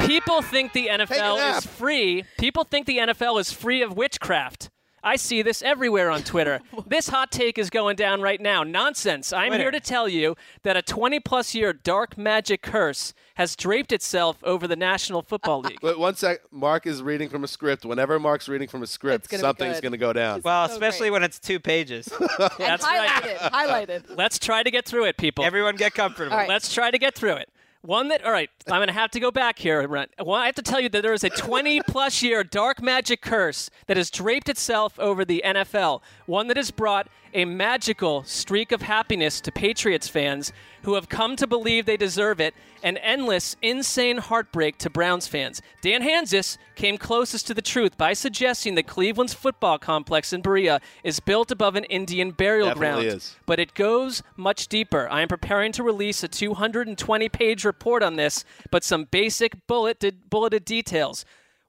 [0.00, 0.88] People think the.
[0.88, 2.24] NFL is free.
[2.38, 4.68] People think the NFL is free of witchcraft.
[5.04, 6.60] I see this everywhere on Twitter.
[6.86, 8.62] this hot take is going down right now.
[8.64, 9.32] Nonsense.
[9.32, 9.64] I'm Twitter.
[9.64, 14.38] here to tell you that a 20 plus year dark magic curse has draped itself
[14.42, 15.78] over the National Football League.
[15.82, 16.40] Wait, one sec.
[16.50, 17.84] Mark is reading from a script.
[17.84, 20.40] Whenever Mark's reading from a script, gonna something's going to go down.
[20.42, 21.12] Well, So especially great.
[21.12, 22.08] when it's two pages.
[22.20, 23.08] And That's right.
[23.08, 23.50] highlighted.
[23.50, 24.16] Highlighted.
[24.16, 25.44] Let's try to get through it, people.
[25.44, 26.32] Everyone get comfortable.
[26.32, 26.48] All right.
[26.48, 27.48] Let's try to get through it.
[27.84, 29.86] One that, all right, I'm going to have to go back here.
[29.86, 30.10] Brent.
[30.18, 33.20] Well, I have to tell you that there is a 20 plus year dark magic
[33.20, 36.00] curse that has draped itself over the NFL.
[36.24, 40.52] One that has brought a magical streak of happiness to Patriots fans
[40.84, 45.62] who have come to believe they deserve it, and endless, insane heartbreak to Browns fans.
[45.80, 50.80] Dan Hanzus came closest to the truth by suggesting that Cleveland's football complex in Berea
[51.02, 53.36] is built above an Indian burial Definitely ground is.
[53.46, 55.08] but it goes much deeper.
[55.10, 60.28] I am preparing to release a 220 page report on this, but some basic bulleted,
[60.28, 61.24] bulleted details.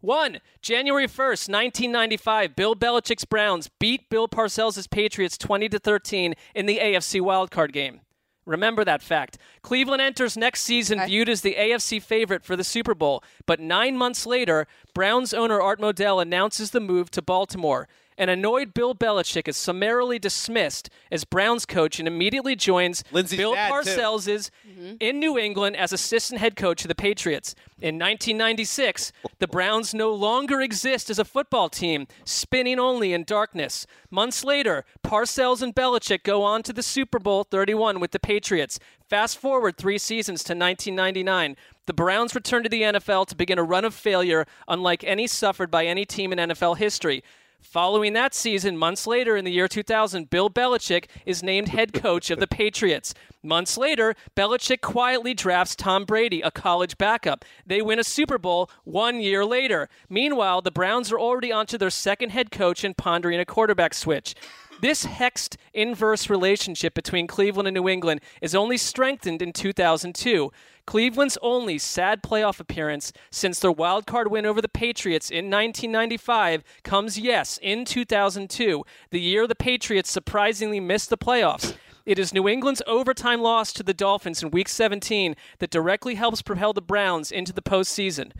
[0.05, 6.67] One, January 1st, 1995, Bill Belichick's Browns beat Bill Parcells' Patriots 20 to 13 in
[6.67, 8.01] the AFC wildcard game.
[8.45, 9.39] Remember that fact.
[9.63, 13.97] Cleveland enters next season viewed as the AFC favorite for the Super Bowl, but nine
[13.97, 17.87] months later, Browns owner Art Modell announces the move to Baltimore.
[18.17, 23.53] An annoyed Bill Belichick is summarily dismissed as Browns coach and immediately joins Lindsay's Bill
[23.53, 23.89] dad, too.
[23.89, 24.95] Parcells' mm-hmm.
[25.01, 27.55] in New England as assistant head coach of the Patriots.
[27.81, 33.85] In 1996, the Browns no longer exist as a football team, spinning only in darkness.
[34.09, 38.79] Months later, Parcells and Belichick go on to the Super Bowl 31 with the Patriots.
[39.09, 41.57] Fast forward three seasons to 1999.
[41.85, 45.69] The Browns return to the NFL to begin a run of failure unlike any suffered
[45.69, 47.21] by any team in NFL history.
[47.61, 52.29] Following that season, months later in the year 2000, Bill Belichick is named head coach
[52.29, 53.13] of the Patriots.
[53.43, 57.45] Months later, Belichick quietly drafts Tom Brady, a college backup.
[57.65, 59.89] They win a Super Bowl one year later.
[60.09, 64.35] Meanwhile, the Browns are already onto their second head coach and pondering a quarterback switch.
[64.81, 70.51] This hexed inverse relationship between Cleveland and New England is only strengthened in 2002.
[70.85, 76.63] Cleveland's only sad playoff appearance since their wild card win over the Patriots in 1995
[76.83, 81.75] comes, yes, in 2002, the year the Patriots surprisingly missed the playoffs.
[82.05, 86.43] It is New England's overtime loss to the Dolphins in Week 17 that directly helps
[86.43, 88.31] propel the Browns into the postseason.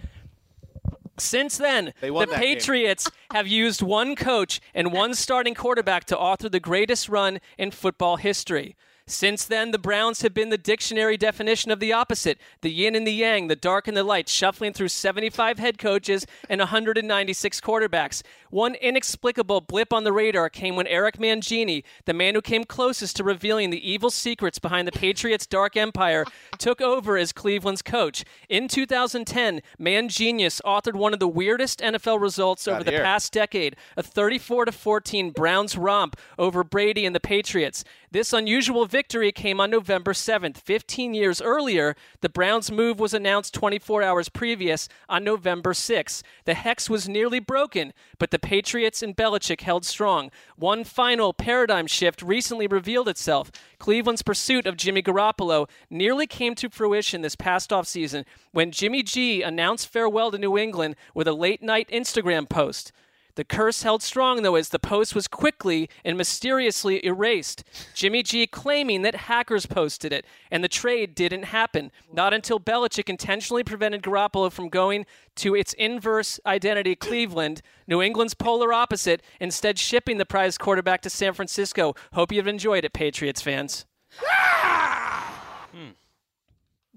[1.18, 1.94] Since then,
[2.30, 2.36] the.
[2.36, 7.72] Patriots have used one coach and one starting quarterback to author the greatest run in
[7.72, 8.76] football history.
[9.08, 13.06] Since then, the Browns have been the dictionary definition of the opposite the yin and
[13.06, 18.24] the yang, the dark and the light, shuffling through 75 head coaches and 196 quarterbacks.
[18.50, 23.16] One inexplicable blip on the radar came when Eric Mangini, the man who came closest
[23.18, 26.26] to revealing the evil secrets behind the Patriots' dark empire,
[26.58, 28.24] took over as Cleveland's coach.
[28.50, 34.04] In 2010, Mangini's authored one of the weirdest NFL results over the past decade a
[34.04, 37.84] 34 to 14 Browns romp over Brady and the Patriots.
[38.12, 40.58] This unusual victory came on November 7th.
[40.58, 46.24] 15 years earlier, the Browns' move was announced 24 hours previous on November 6th.
[46.46, 50.32] The hex was nearly broken, but the Patriots and Belichick held strong.
[50.56, 53.52] One final paradigm shift recently revealed itself.
[53.80, 59.42] Cleveland's pursuit of Jimmy Garoppolo nearly came to fruition this past offseason when Jimmy G
[59.42, 62.92] announced farewell to New England with a late night Instagram post.
[63.36, 67.64] The curse held strong, though, as the post was quickly and mysteriously erased.
[67.94, 71.92] Jimmy G claiming that hackers posted it, and the trade didn't happen.
[72.12, 75.06] Not until Belichick intentionally prevented Garoppolo from going
[75.36, 81.10] to its inverse identity, Cleveland, New England's polar opposite, instead shipping the prized quarterback to
[81.10, 81.94] San Francisco.
[82.14, 83.86] Hope you've enjoyed it, Patriots fans.
[84.18, 85.90] Hmm.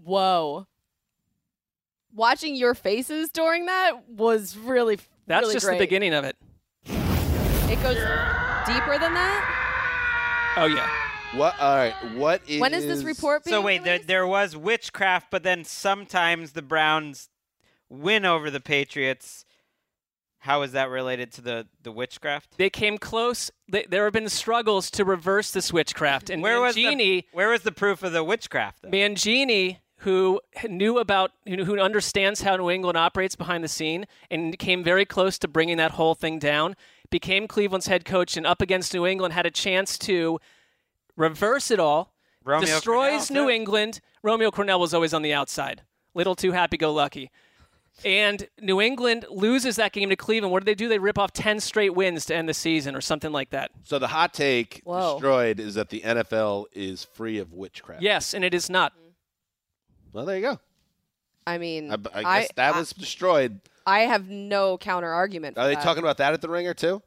[0.03, 0.69] Whoa.
[2.15, 4.99] Watching your faces during that was really
[5.29, 5.79] That's really just great.
[5.79, 6.37] the beginning of it.
[6.87, 7.97] It goes
[8.67, 10.55] deeper than that.
[10.57, 10.89] Oh, yeah.
[11.39, 11.55] What?
[11.61, 11.95] All right.
[12.15, 12.61] What is?
[12.61, 16.63] When is this report being So wait, there, there was witchcraft, but then sometimes the
[16.63, 17.29] Browns
[17.91, 19.45] win over the Patriots.
[20.43, 22.57] How is that related to the, the witchcraft?
[22.57, 23.51] They came close.
[23.71, 26.31] They, there have been struggles to reverse this witchcraft.
[26.31, 28.83] And Where was the- where was the proof of the witchcraft?
[28.83, 28.89] Though?
[28.91, 34.59] Mangini, who knew about, who who understands how New England operates behind the scene, and
[34.59, 36.77] came very close to bringing that whole thing down,
[37.11, 40.39] became Cleveland's head coach, and up against New England had a chance to
[41.17, 42.13] reverse it all.
[42.45, 43.51] Romeo destroys Crennel, New too.
[43.51, 44.01] England.
[44.23, 45.83] Romeo Crennel was always on the outside,
[46.15, 47.31] little too happy-go-lucky.
[48.05, 50.53] And New England loses that game to Cleveland.
[50.53, 50.89] What do they do?
[50.89, 53.73] They rip off 10 straight wins to end the season or something like that.
[53.83, 55.15] So the hot take Whoa.
[55.15, 58.01] destroyed is that the NFL is free of witchcraft.
[58.01, 58.93] Yes, and it is not.
[60.19, 60.59] Well, there you go.
[61.47, 63.61] I mean, I, I guess that was destroyed.
[63.87, 65.57] I have no counter argument.
[65.57, 65.85] Are they that.
[65.85, 67.01] talking about that at the Ringer too?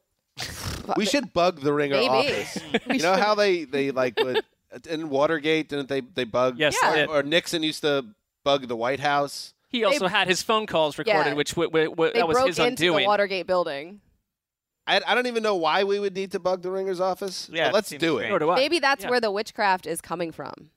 [0.96, 2.08] we should bug the Ringer Maybe.
[2.08, 2.58] office.
[2.88, 4.42] We you know how they they like would
[4.90, 6.58] in Watergate didn't they they bug?
[6.58, 7.10] Yes, they or, did.
[7.10, 8.06] or Nixon used to
[8.46, 9.54] bug the White House.
[9.68, 11.34] He also had his phone calls recorded, Yeah.
[11.34, 13.04] which w- w- w- They that was broke his into undoing.
[13.04, 14.00] the Watergate building.
[14.88, 17.50] I, I don't even know why we would need to bug the Ringer's office.
[17.52, 18.30] Yeah, but let's do it.
[18.30, 18.56] Nor do I.
[18.56, 19.10] Maybe that's Yeah.
[19.10, 20.72] where the witchcraft is coming from.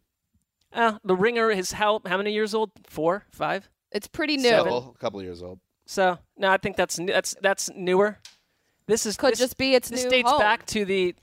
[0.74, 2.70] Uh, the Ringer is how how many years old?
[2.88, 3.70] Four, five.
[3.92, 4.48] It's pretty new.
[4.48, 5.60] Several, a couple years old.
[5.86, 8.18] So no, I think that's that's that's newer.
[8.86, 10.40] This is Could this, just be its this new dates home.
[10.40, 11.14] back to the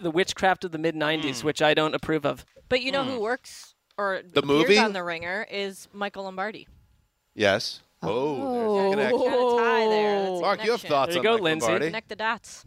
[0.00, 2.44] the witchcraft of the mid '90s, which I don't approve of.
[2.68, 4.78] But you know who works or The appears movie?
[4.78, 6.68] on the Ringer is Michael Lombardi.
[7.34, 7.80] Yes.
[8.02, 9.18] Oh, there's a connection.
[9.30, 10.22] Got a tie there.
[10.22, 10.88] That's a Mark, you have connection.
[10.90, 11.66] thoughts There you on go, Mike Lindsay.
[11.66, 11.86] Lombardi?
[11.86, 12.66] Connect the dots.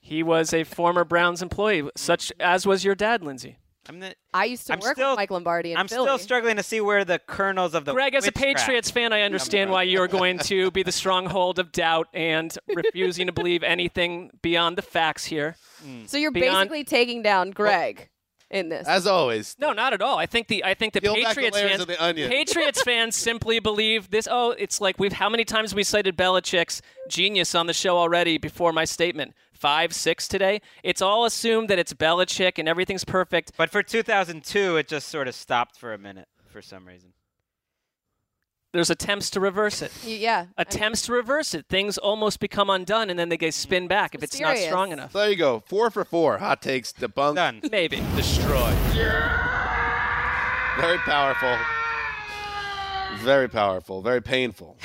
[0.00, 3.58] He was a former Browns employee, such as was your dad, Lindsay.
[3.90, 6.06] I'm the, I used to I'm work still- with Mike Lombardi in I'm Philly.
[6.06, 9.22] still struggling to see where the kernels of the Greg, as a Patriots fan, I
[9.22, 14.30] understand why you're going to be the stronghold of doubt and refusing to believe anything
[14.42, 15.56] beyond the facts here.
[15.84, 16.08] Mm.
[16.08, 18.08] so you're Beyond- basically taking down Greg
[18.50, 18.86] in this.
[18.86, 19.56] As always.
[19.58, 20.18] No, not at all.
[20.18, 22.28] I think the I think the Peel back the Patriots fans the onion.
[22.30, 24.28] Patriots fans simply believe this.
[24.30, 28.38] Oh, it's like we've how many times we cited Belichick's genius on the show already
[28.38, 29.34] before my statement.
[29.60, 30.62] Five, six today.
[30.82, 33.52] It's all assumed that it's Belichick and everything's perfect.
[33.58, 37.12] But for 2002, it just sort of stopped for a minute for some reason.
[38.72, 39.92] There's attempts to reverse it.
[40.02, 40.46] Yeah.
[40.56, 41.66] Attempts to reverse it.
[41.68, 43.88] Things almost become undone, and then they get spin mm.
[43.90, 45.12] back if it's not strong enough.
[45.12, 45.62] There you go.
[45.66, 46.38] Four for four.
[46.38, 47.34] Hot takes debunked.
[47.34, 47.60] Done.
[47.70, 47.96] Maybe.
[48.16, 48.72] Destroyed.
[50.78, 51.58] Very powerful.
[53.18, 54.00] Very powerful.
[54.00, 54.78] Very painful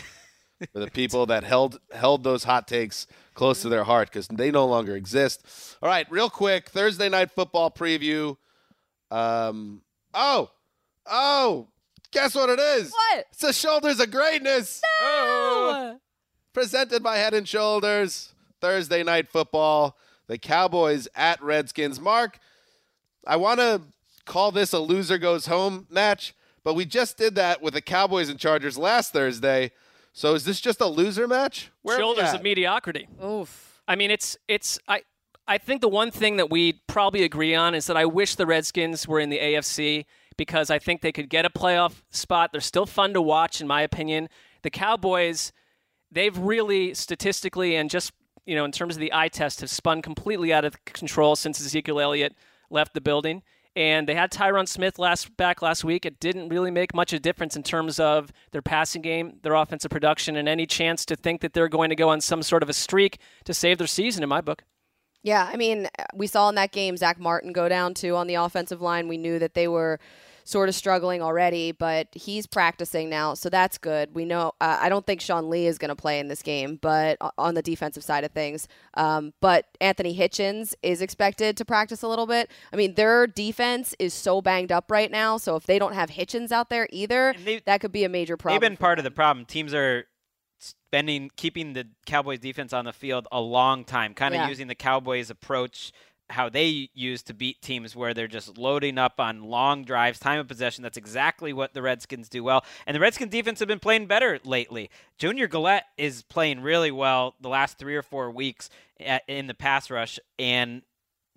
[0.72, 4.51] for the people that held held those hot takes close to their heart because they
[4.51, 5.78] no longer exist.
[5.82, 8.38] All right, real quick Thursday night football preview.
[9.12, 9.82] Um.
[10.14, 10.49] Oh.
[11.06, 11.68] Oh.
[12.12, 12.91] Guess what it is?
[12.91, 13.26] What?
[13.32, 14.82] It's the Shoulders of Greatness.
[15.01, 15.99] Oh.
[16.53, 18.34] presented by Head and Shoulders.
[18.62, 19.97] Thursday night football.
[20.28, 21.99] The Cowboys at Redskins.
[21.99, 22.39] Mark,
[23.28, 23.82] I want to
[24.26, 26.34] call this a loser goes home match,
[26.64, 29.72] but we just did that with the Cowboys and Chargers last Thursday.
[30.16, 31.72] So is this just a loser match?
[31.82, 33.09] Where are we Shoulders of mediocrity.
[33.24, 33.82] Oof.
[33.86, 35.01] I mean, it's it's I
[35.45, 38.45] I think the one thing that we probably agree on is that I wish the
[38.45, 40.05] Redskins were in the AFC
[40.38, 42.53] because I think they could get a playoff spot.
[42.53, 44.30] They're still fun to watch, in my opinion.
[44.63, 45.51] The Cowboys,
[46.09, 48.13] they've really statistically and just
[48.45, 51.59] you know in terms of the eye test have spun completely out of control since
[51.59, 52.34] Ezekiel Elliott
[52.70, 53.43] left the building.
[53.76, 56.05] And they had Tyron Smith last back last week.
[56.05, 59.53] It didn't really make much of a difference in terms of their passing game, their
[59.53, 62.63] offensive production, and any chance to think that they're going to go on some sort
[62.63, 64.23] of a streak to save their season.
[64.23, 64.63] In my book,
[65.23, 68.36] Yeah, I mean, we saw in that game Zack Martin go down too on the
[68.36, 69.09] offensive line.
[69.09, 69.99] We knew that they were
[70.47, 74.13] sort of struggling already, but he's practicing now, so that's good.
[74.13, 74.51] We know.
[74.61, 77.55] Uh, I don't think Sean Lee is going to play in this game, but on
[77.55, 82.27] the defensive side of things, um, but Anthony Hitchens is expected to practice a little
[82.27, 82.51] bit.
[82.71, 86.11] I mean, their defense is so banged up right now, so if they don't have
[86.11, 87.33] Hitchens out there either,
[87.65, 88.61] that could be a major problem.
[88.61, 89.47] They've been part of the problem.
[89.47, 90.05] Teams are
[90.59, 94.47] spending keeping the Cowboys defense on the field a long time, kind of Yeah.
[94.47, 95.91] using the Cowboys approach
[96.30, 100.39] how they use to beat teams where they're just loading up on long drives, time
[100.39, 100.82] of possession.
[100.82, 102.65] That's exactly what the Redskins do well.
[102.88, 104.89] And the Redskins defense have been playing better lately.
[105.17, 108.69] Junior Galette is playing really well the last 3 or 4 weeks
[108.99, 110.82] at, in the pass rush and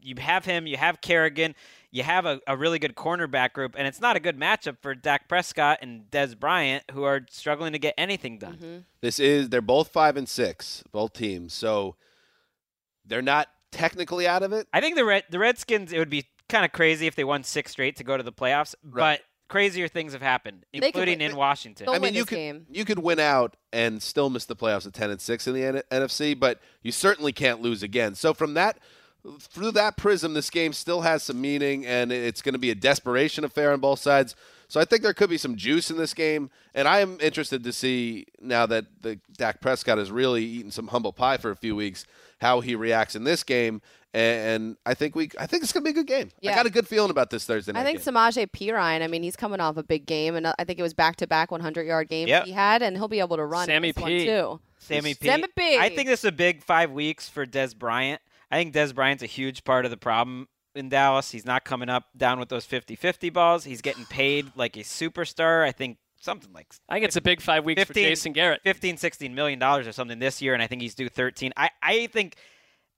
[0.01, 1.55] you have him, you have Kerrigan,
[1.91, 4.95] you have a, a really good cornerback group, and it's not a good matchup for
[4.95, 8.55] Dak Prescott and Dez Bryant, who are struggling to get anything done.
[8.55, 8.79] Mm-hmm.
[9.01, 11.53] This is they're both five and six, both teams.
[11.53, 11.97] So
[13.05, 14.67] they're not technically out of it.
[14.73, 17.43] I think the Red, the Redskins, it would be kind of crazy if they won
[17.45, 19.19] six straight to go to the playoffs, Right.
[19.19, 21.89] but crazier things have happened, They could including win- in Washington.
[21.89, 25.11] I mean, you could you could win out and still miss the playoffs at ten
[25.11, 28.15] and six in the N- NFC, but you certainly can't lose again.
[28.15, 28.79] So from that
[29.41, 32.75] through that prism, this game still has some meaning, and it's going to be a
[32.75, 34.35] desperation affair on both sides.
[34.69, 37.65] So I think there could be some juice in this game, and I am interested
[37.65, 41.57] to see now that the Dak Prescott has really eaten some humble pie for a
[41.57, 42.05] few weeks,
[42.43, 43.81] how he reacts in this game.
[44.15, 46.31] And I think we, I think it's going to be a good game.
[46.47, 47.81] I got a good feeling about this Thursday night.
[47.81, 48.15] I think game.
[48.15, 49.03] Samaje Perine.
[49.03, 51.51] I mean, he's coming off a big game, and uh, I think it was back-to-back
[51.51, 52.45] 100-yard games Yep.
[52.47, 54.25] he had, and he'll be able to run in Sammy this one P.
[54.27, 54.61] too.
[54.79, 55.27] Sammy P.
[55.29, 55.79] Sammy P.
[55.79, 58.21] I think this is a big five weeks for Dez Bryant.
[58.51, 60.49] I think Dez Bryant's a huge part of the problem
[60.79, 61.31] in Dallas.
[61.31, 63.65] He's not coming up down with those 50-50 balls.
[63.65, 65.65] He's getting paid like a superstar.
[65.65, 68.61] I think something like I think it's a big five weeks for Jason Garrett.
[68.65, 71.53] 15 16 million dollars or something this year and I think he's due 13.
[71.57, 72.37] I I think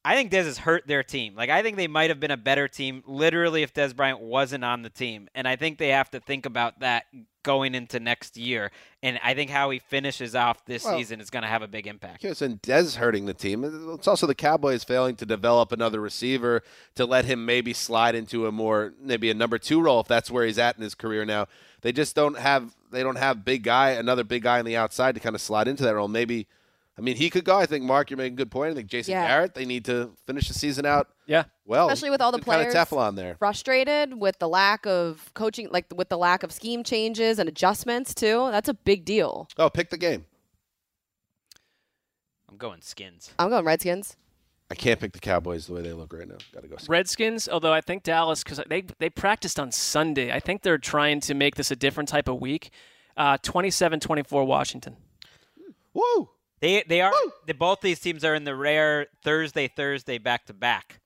[0.04, 1.34] I think Dez has hurt their team.
[1.34, 4.64] Like I think they might have been a better team literally if Dez Bryant wasn't
[4.64, 5.28] on the team.
[5.34, 7.04] And I think they have to think about that
[7.42, 8.70] going into next year.
[9.02, 11.68] And I think how he finishes off this Well- season is going to have a
[11.68, 12.24] big impact.
[12.24, 13.92] Yes, and Dez hurting the team.
[13.94, 16.62] It's also the Cowboys failing to develop another receiver
[16.94, 20.30] to let him maybe slide into a more maybe a number two role if that's
[20.30, 21.46] where he's at in his career now.
[21.82, 25.14] They just don't have they don't have big guy another big guy on the outside
[25.14, 26.08] to kind of slide into that role.
[26.08, 26.46] Maybe
[27.00, 27.56] I mean he could go.
[27.56, 28.72] I think Mark, you're making a good point.
[28.72, 29.26] I think Jason Yeah.
[29.26, 31.08] Garrett they need to finish the season out.
[31.26, 33.36] Yeah, well, especially with all the good kind players of Teflon there.
[33.38, 38.14] frustrated with the lack of coaching, like with the lack of scheme changes and adjustments
[38.14, 38.48] too.
[38.50, 39.48] That's a big deal.
[39.56, 40.26] Oh, pick the game.
[42.50, 43.32] I'm going skins.
[43.38, 44.16] I'm going Redskins.
[44.70, 46.36] I can't pick the Cowboys the way they look right now.
[46.52, 46.76] Got to go.
[46.88, 50.32] Redskins, although I think Dallas, because they they practiced on Sunday.
[50.32, 52.70] I think they're trying to make this a different type of week.
[53.16, 54.96] Uh, 27-24 Washington.
[55.92, 56.30] Woo!
[56.60, 57.12] They they are
[57.46, 60.99] the, both these teams are in the rare Thursday Thursday back to back.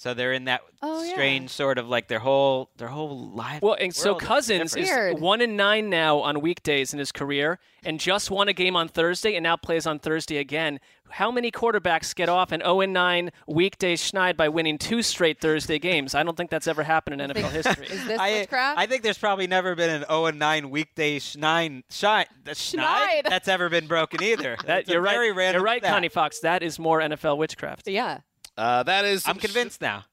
[0.00, 1.12] So they're in that Oh, yeah.
[1.12, 3.60] strange sort of like their whole their whole life.
[3.60, 7.12] Well, and so world is Cousins is one and nine now on weekdays in his
[7.12, 10.80] career, and just won a game on Thursday, and now plays on Thursday again.
[11.10, 15.38] How many quarterbacks get off an 0 and 9 weekday schneid by winning two straight
[15.38, 16.14] Thursday games?
[16.14, 17.86] I don't think that's ever happened in NFL history.
[17.88, 18.78] Is this I, witchcraft?
[18.78, 23.24] I think there's probably never been an 0 and 9 weekday schnein shine the schneid
[23.24, 24.56] that's ever been broken either.
[24.56, 25.22] That, That's a you're right.
[25.52, 25.92] You're right, stat.
[25.92, 26.40] Connie Fox.
[26.40, 27.86] That is more NFL witchcraft.
[27.86, 28.20] Yeah.
[28.60, 29.26] Uh, that is.
[29.26, 30.04] I'm convinced now.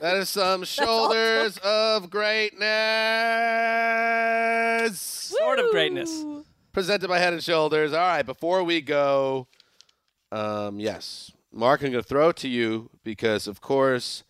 [0.00, 2.58] That is some shoulders of greatness.
[5.00, 6.24] Sort of greatness.
[6.72, 7.92] Presented by Head and Shoulders.
[7.92, 9.46] All right, before we go,
[10.32, 14.24] um, yes, Mark, I'm going to throw it to you because, of course,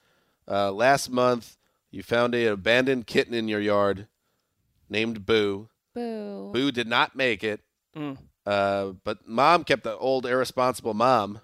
[0.47, 1.57] uh, last month
[1.91, 4.09] you found an abandoned kitten in your yard
[4.91, 5.71] named Boo.
[5.95, 6.51] Boo.
[6.53, 7.63] Boo did not make it,
[7.97, 8.19] Mm.
[8.45, 11.41] uh, but mom kept the old irresponsible mom,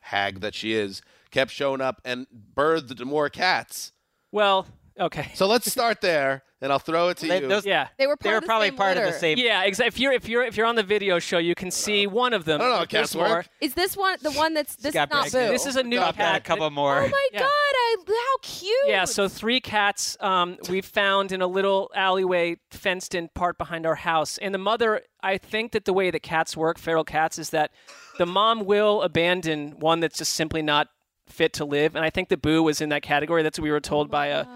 [0.00, 3.90] hag that she is, kept showing up and birthed more cats.
[4.30, 4.66] Well,
[4.98, 5.32] okay.
[5.34, 7.48] So let's start there, and I'll throw it to They- you.
[7.48, 7.88] those- Yeah.
[7.98, 9.18] They were part They were of the probably same part of the litter.
[9.18, 9.38] same.
[9.38, 9.88] Yeah, exactly.
[9.88, 12.44] If you're if you're if you're on the video show, you can see one of
[12.44, 12.60] them.
[12.60, 13.28] I don't know how but there's cats work.
[13.28, 13.44] more.
[13.60, 15.24] Is this one the one that's this is got not.
[15.32, 15.48] Boo?
[15.48, 16.36] This is a new Got cat.
[16.36, 17.02] a couple more.
[17.02, 17.40] Oh my Yeah.
[17.40, 17.48] god!
[17.50, 18.72] I how cute.
[18.86, 23.84] Yeah, so three cats um, we found in a little alleyway fenced in part behind
[23.86, 24.38] our house.
[24.38, 27.70] And the mother, I think that the way that cats work, feral cats, is that
[28.18, 30.88] the mom will abandon one that's just simply not
[31.26, 31.94] fit to live.
[31.96, 33.42] And I think the Boo was in that category.
[33.42, 34.46] That's what we were told by a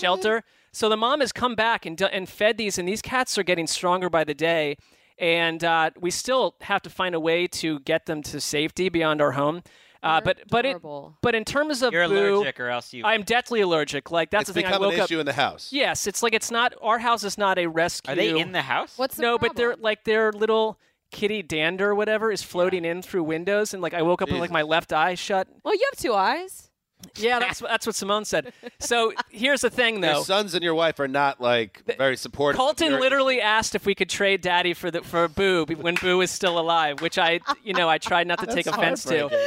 [0.00, 0.42] shelter.
[0.72, 3.66] So the mom has come back and, and fed these, and these cats are getting
[3.66, 4.76] stronger by the day.
[5.18, 9.20] And uh, we still have to find a way to get them to safety beyond
[9.20, 9.62] our home.
[10.02, 10.78] Uh, but but it
[11.20, 14.10] but in terms of You're Boo, allergic or else you I'm deathly allergic.
[14.10, 14.64] Like that's it's the thing.
[14.64, 15.04] I become woke an up.
[15.10, 15.70] issue in the house.
[15.72, 18.10] Yes, it's like it's not our house is not a rescue.
[18.10, 18.96] Are they in the house?
[18.96, 20.78] What's the no, but they're like they're little
[21.10, 24.40] kitty dander or whatever is floating in through windows, and like I woke up with
[24.40, 25.48] like my left eye shut.
[25.64, 26.70] Well, you have two eyes.
[27.16, 28.52] Yeah, that's that's what Simone said.
[28.78, 30.16] So here's the thing, though.
[30.16, 32.60] Your sons and your wife are not like very supportive.
[32.60, 35.94] of Colton your- literally asked if we could trade Daddy for the for Boo when
[35.94, 39.20] Boo was still alive, which I, you know, I tried not to take offense to.
[39.20, 39.46] heartbreaking.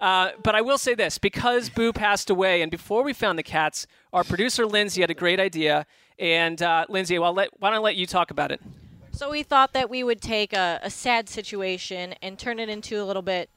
[0.00, 3.42] Uh, but I will say this: because Boo passed away, and before we found the
[3.42, 5.86] cats, our producer Lindsay had a great idea.
[6.18, 8.60] And uh, Lindsay, well, let, why don't I let you talk about it?
[9.14, 13.00] So we thought that we would take a, a sad situation and turn it into
[13.00, 13.50] a little bit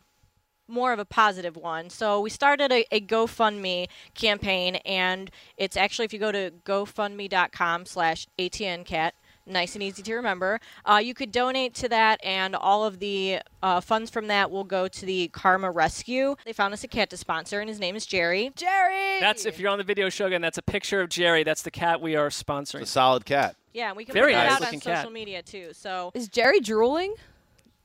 [0.68, 1.90] more of a positive one.
[1.90, 7.86] So we started a, a GoFundMe campaign, and it's actually if you go to GoFundMe.com
[7.86, 9.12] slash ATNCat,
[9.46, 13.40] nice and easy to remember, uh, you could donate to that, and all of the
[13.62, 16.36] uh, funds from that will go to the Karma Rescue.
[16.46, 18.52] They found us a cat to sponsor, and his name is Jerry.
[18.56, 19.20] Jerry!
[19.20, 20.42] That's if you're on the video show again.
[20.42, 21.44] That's a picture of Jerry.
[21.44, 22.82] That's the cat we are sponsoring.
[22.82, 23.56] a solid cat.
[23.74, 25.12] Yeah, and we can Very put that nice out on looking social cat.
[25.12, 25.70] media too.
[25.74, 27.14] So Is Jerry drooling?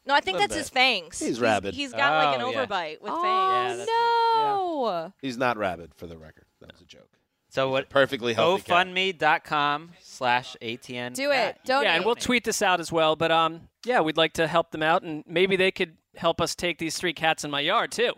[0.07, 1.19] no, I think Little that's his fangs.
[1.19, 1.75] He's rabid.
[1.75, 2.65] He's got like an Oh, yeah.
[2.67, 3.87] overbite with fangs.
[3.91, 5.13] Oh no!
[5.21, 6.45] He's not rabid, for the record.
[6.61, 7.09] That was a joke.
[7.49, 7.89] So what?
[7.89, 8.71] Perfectly healthy.
[8.71, 9.91] GoFundMe.com
[10.21, 11.15] slash ATN.
[11.15, 11.57] Do it.
[11.65, 11.87] Donate.
[11.87, 13.17] Yeah, and we'll tweet this out as well.
[13.17, 16.55] But um, yeah, we'd like to help them out, and maybe they could help us
[16.55, 18.13] take these three cats in my yard too.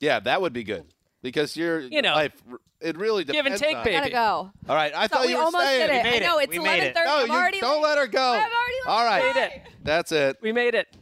[0.00, 0.86] Yeah, that would be good
[1.22, 2.32] because your You know, life,
[2.80, 3.96] it really give and depends take, on- baby.
[3.98, 4.50] Gotta go.
[4.70, 5.86] All right, I Thought thought we you were almost staying.
[5.88, 6.02] did it.
[6.04, 6.96] made I know it's We made it.
[6.96, 7.04] 11:30.
[7.04, 8.32] No, I'm you already don't let her go.
[8.32, 9.62] I'm already All right, Made it.
[9.82, 10.38] that's it.
[10.40, 10.96] We made it.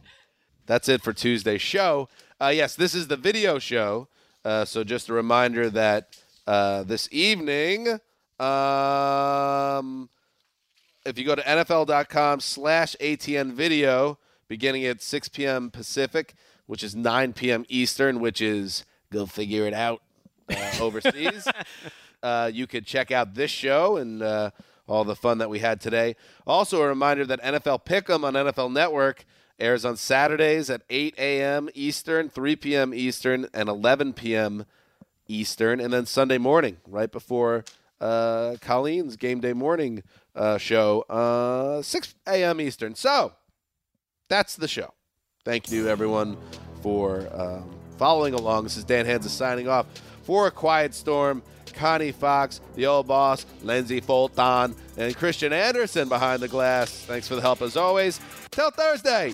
[0.65, 2.09] That's it for Tuesday's show.
[2.41, 4.09] Uh, yes, this is the video show.
[4.43, 6.17] Uh, so just a reminder that
[6.47, 7.87] uh, this evening,
[8.39, 10.09] um,
[11.05, 15.69] if you go to NFL.com slash ATN video, beginning at 6 p.m.
[15.69, 16.33] Pacific,
[16.65, 17.65] which is 9 p.m.
[17.67, 20.01] Eastern, which is go figure it out
[20.49, 21.47] uh, overseas.
[22.21, 24.51] uh, you could check out this show and uh,
[24.87, 26.15] all the fun that we had today.
[26.47, 29.25] Also, a reminder that NFL Pick'em on NFL Network
[29.59, 31.69] airs on Saturdays at 8 a.m.
[31.73, 32.93] Eastern, 3 p.m.
[32.93, 34.65] Eastern, and 11 p.m.
[35.27, 37.63] Eastern, and then Sunday morning, right before
[38.03, 40.03] uh, Colleen's game day morning
[40.35, 42.59] uh, show, uh, 6 a.m.
[42.59, 42.95] Eastern.
[42.95, 43.33] So
[44.29, 44.93] that's the show.
[45.45, 46.37] Thank you, everyone,
[46.81, 48.63] for um, following along.
[48.65, 49.85] This is Dan Hanzus signing off
[50.23, 51.41] for A Quiet Storm.
[51.73, 56.91] Connie Fox, the old boss, Lindsay Fulton, and Christian Anderson behind the glass.
[56.91, 58.19] Thanks for the help as always.
[58.51, 59.33] Till Thursday.